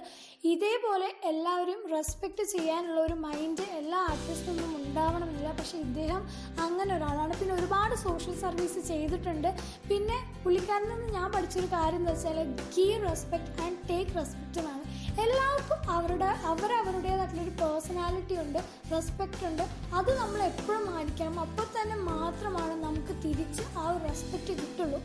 ഇതേപോലെ 0.53 1.09
എല്ലാവരും 1.31 1.79
റെസ്പെക്റ്റ് 1.95 2.45
ചെയ്യാനുള്ള 2.53 2.99
ഒരു 3.07 3.17
മൈൻഡ് 3.25 3.65
എല്ലാ 3.79 3.99
ആർട്ടിസ്റ്റിനും 4.11 4.71
ഉണ്ടാവണമെന്നില്ല. 4.81 5.51
പക്ഷേ 5.59 5.77
ഇദ്ദേഹം 5.87 6.21
അങ്ങനെ 6.65 6.91
ഒരാളാണ്. 6.97 7.33
പിന്നെ 7.41 7.55
ഒരുപാട് 7.59 7.95
സോഷ്യൽ 8.07 8.37
സർവീസ് 8.45 8.81
ചെയ്തിട്ടുണ്ട്. 8.91 9.49
പിന്നെ 9.91 10.19
പുള്ളിക്കാരനിൽ 10.45 10.91
നിന്ന് 10.95 11.09
ഞാൻ 11.19 11.31
പഠിച്ചൊരു 11.37 11.69
കാര്യം 11.77 12.01
എന്ന് 12.01 12.13
വെച്ചാൽ 12.13 12.39
give 12.75 12.87
respect 13.09 13.61
and 13.65 13.77
take 13.91 14.11
respect 14.21 14.59
എന്നാണ്. 14.63 14.82
എല്ലാവർക്കും 15.21 15.79
അവരുടെ 15.95 16.29
അവരവരുടേതായിട്ടുള്ളൊരു 16.51 17.53
പേഴ്സണാലിറ്റി 17.61 18.35
ഉണ്ട് 18.43 18.59
റെസ്പെക്റ്റ് 18.91 19.45
ഉണ്ട്. 19.49 19.63
അത് 19.97 20.09
നമ്മൾ 20.19 20.39
എപ്പോഴും 20.43 20.93
മാനിക്കണം. 20.93 21.39
അപ്പോൾ 21.39 21.67
തന്നെ 21.75 21.95
മാത്രമാണ് 21.95 22.83
നമുക്ക് 22.83 23.13
തിരിച്ച് 23.25 23.63
ആ 23.77 23.83
ഒരു 23.91 23.99
റെസ്പെക്റ്റ് 24.03 24.53
കിട്ടുള്ളൂ. 24.61 24.99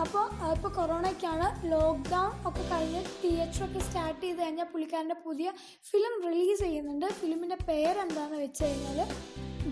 അപ്പോൾ 0.00 0.24
ഇപ്പോൾ 0.54 0.68
കൊറോണയ്ക്കാണ് 0.68 1.46
ലോക്ക്ഡൗൺ 1.72 2.30
ഒക്കെ 2.48 2.64
കഴിഞ്ഞ് 2.72 3.02
തിയേറ്റർ 3.22 3.64
ഒക്കെ 3.64 3.78
സ്റ്റാർട്ട് 3.78 4.20
ചെയ്ത് 4.24 4.40
കഴിഞ്ഞാൽ 4.42 4.64
പുള്ളിക്കാരന്റെ 4.64 5.16
പുതിയ 5.26 5.52
ഫിലിം 5.90 6.14
റിലീസ് 6.28 6.62
ചെയ്യുന്നുണ്ട്. 6.62 7.06
ഫിലിമിന്റെ 7.06 7.58
പേരെന്താണെന്ന് 7.68 8.40
വെച്ച് 8.42 8.64
കഴിഞ്ഞാൽ 8.64 8.98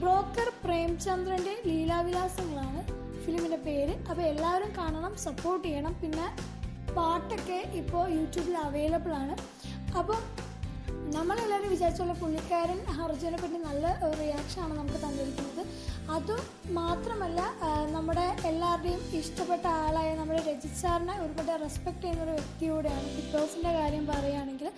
ബ്രോക്കർ 0.03 0.49
പ്രേംചന്ദ്രന്റെ 0.65 1.63
ലീലാവിലാസങ്ങളാണ് 1.67 2.83
ഫിലിമിന്റെ 3.25 3.57
പേര്. 3.57 3.95
അപ്പോൾ 4.11 4.23
എല്ലാവരും 4.23 4.73
കാണണം 4.79 5.17
സപ്പോർട്ട് 5.17 5.65
ചെയ്യണം. 5.69 5.97
പിന്നെ 6.03 6.27
പാട്ടൊക്കെ 6.97 7.59
ഇപ്പോൾ 7.81 8.09
യൂട്യൂബിൽ 8.09 8.57
അവൈലബിൾ 8.57 9.13
ആണ്. 9.13 9.35
അപ്പോൾ 10.01 10.21
നമ്മളെല്ലാവരും 11.15 11.71
വിചാരിച്ചുള്ള 11.71 12.13
പുള്ളിക്കാരൻ 12.13 12.79
അർജുനെ 13.05 13.39
പറ്റി 13.43 13.59
നല്ല 13.69 13.87
റിയാക്ഷനാണ് 14.21 14.79
നമുക്ക് 14.79 15.01
തന്നിരിക്കുന്നത്. 15.05 15.63
അതും 16.17 16.43
മാത്രമല്ല 16.75 17.41
നമ്മുടെ 17.97 18.27
എല്ലാവരുടെയും 18.51 19.01
ഇഷ്ടപ്പെട്ട 19.21 19.67
ആളായ 19.67 20.15
നമ്മുടെ 20.15 20.41
രജിത് 20.51 20.79
സാറിനെ 20.83 21.15
ഒരുപാട് 21.25 21.63
റെസ്പെക്ട് 21.63 22.01
ചെയ്യുന്ന 22.01 22.25
ഒരു 22.25 22.31
വ്യക്തിയോടെയാണ് 22.31 23.09
ബിഗ് 23.17 23.33
ബോസിന്റെ 23.35 23.73
കാര്യം 23.73 24.07
പറയുകയാണെങ്കിൽ. 24.07 24.69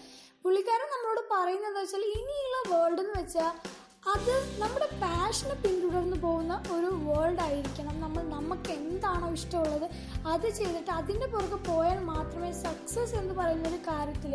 പുള്ളിക്കാരൻ 0.45 0.89
നമ്മളോട് 0.95 1.23
പറയുന്നത് 1.33 1.79
വെച്ചാൽ 1.79 2.05
ഇനിയുള്ള 2.19 2.57
വേൾഡ് 2.71 3.01
എന്ന് 3.01 3.15
വെച്ചാൽ 3.21 3.53
അത് 4.03 4.35
നമ്മുടെ 4.61 4.87
പാഷനെ 5.01 5.55
പിന്തുടർന്ന് 5.63 6.17
പോകുന്ന 6.23 6.55
ഒരു 6.75 6.89
വേൾഡ് 7.07 7.43
ആയിരിക്കണം. 7.47 7.97
നമ്മൾ 8.05 8.23
നമുക്ക് 8.37 8.71
എന്താണോ 8.71 9.29
ഇഷ്ടമുള്ളത് 9.39 9.87
അത് 10.33 10.47
ചെയ്തിട്ട് 10.59 10.91
അതിന്റെ 10.91 11.27
പുറകെ 11.27 11.59
പോയാൽ 11.69 11.99
മാത്രമേ 12.13 12.51
സക്സസ് 12.63 13.15
എന്ന് 13.21 13.35
പറയുന്ന 13.35 13.69
ഒരു 13.69 13.81
കാര്യത്തിൽ 13.89 14.35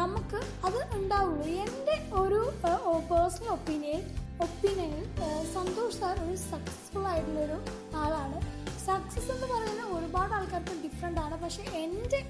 നമുക്ക് 0.00 0.40
അത് 0.66 0.80
ഉണ്ടാവുള്ളൂ. 0.98 1.46
എന്റെ 1.64 1.96
ഒരു 2.22 2.40
പേഴ്സണൽ 3.10 3.50
ഒപ്പീനിയൻ 3.56 4.02
ഒപ്പീനിയനിൽ 4.46 5.04
സന്തോഷ് 5.56 5.98
സാർ 6.00 6.16
ഒരു 6.26 6.36
സക്സസ്ഫുൾ 6.52 7.06
ആയിട്ടുള്ളൊരു 7.12 7.58
ആളാണ്. 8.04 8.38
സക്സസ് 8.86 9.30
എന്ന് 9.34 9.48
പറയുന്നത് 9.54 9.90
ഒരുപാട് 9.98 10.32
ആൾക്കാർക്ക് 10.38 10.76
ഡിഫറെന്റ് 10.84 11.20
ആണ്. 11.24 11.36
പക്ഷേ 11.44 11.64
എന്റെ 11.84 12.20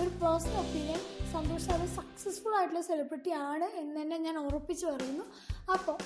ഒരു 0.00 0.10
personal 0.22 0.56
opinion 0.64 1.00
Santhosh 1.32 1.66
sir 1.68 1.80
successful 1.98 2.54
ആയിട്ടുള്ള 2.58 2.82
സെലിബ്രിറ്റി 2.88 3.30
ആണ് 3.30 3.66
എന്ന് 3.80 3.96
തന്നെ 4.02 4.16
ഞാൻ 4.26 4.36
ഉറപ്പിച്ച് 4.46 4.86
പറയുന്നു. 4.86 5.24
അപ്പോൾ 5.74 5.96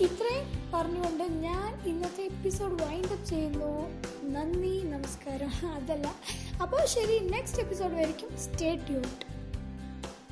ഇത്രയും 0.00 0.70
പറഞ്ഞുകൊണ്ട് 0.74 1.24
ഞാൻ 1.24 1.88
ഇന്നത്തെ 1.88 2.22
എപ്പിസോഡ് 2.22 2.82
വൈൻഡ് 2.82 3.06
അപ്പ് 3.06 3.24
ചെയ്യുന്നു. 3.24 3.88
നന്ദി 4.24 4.82
നമസ്കാരം. 4.82 5.70
അതല്ല. 5.72 6.14
അപ്പോൾ 6.62 6.86
ശരി 6.86 7.18
നെക്സ്റ്റ് 7.18 7.62
എപ്പിസോഡ് 7.62 7.94
വരയ്ക്കും. 7.94 8.28
സ്റ്റേ 8.38 8.74
ട്യൂട്ട് 8.74 9.33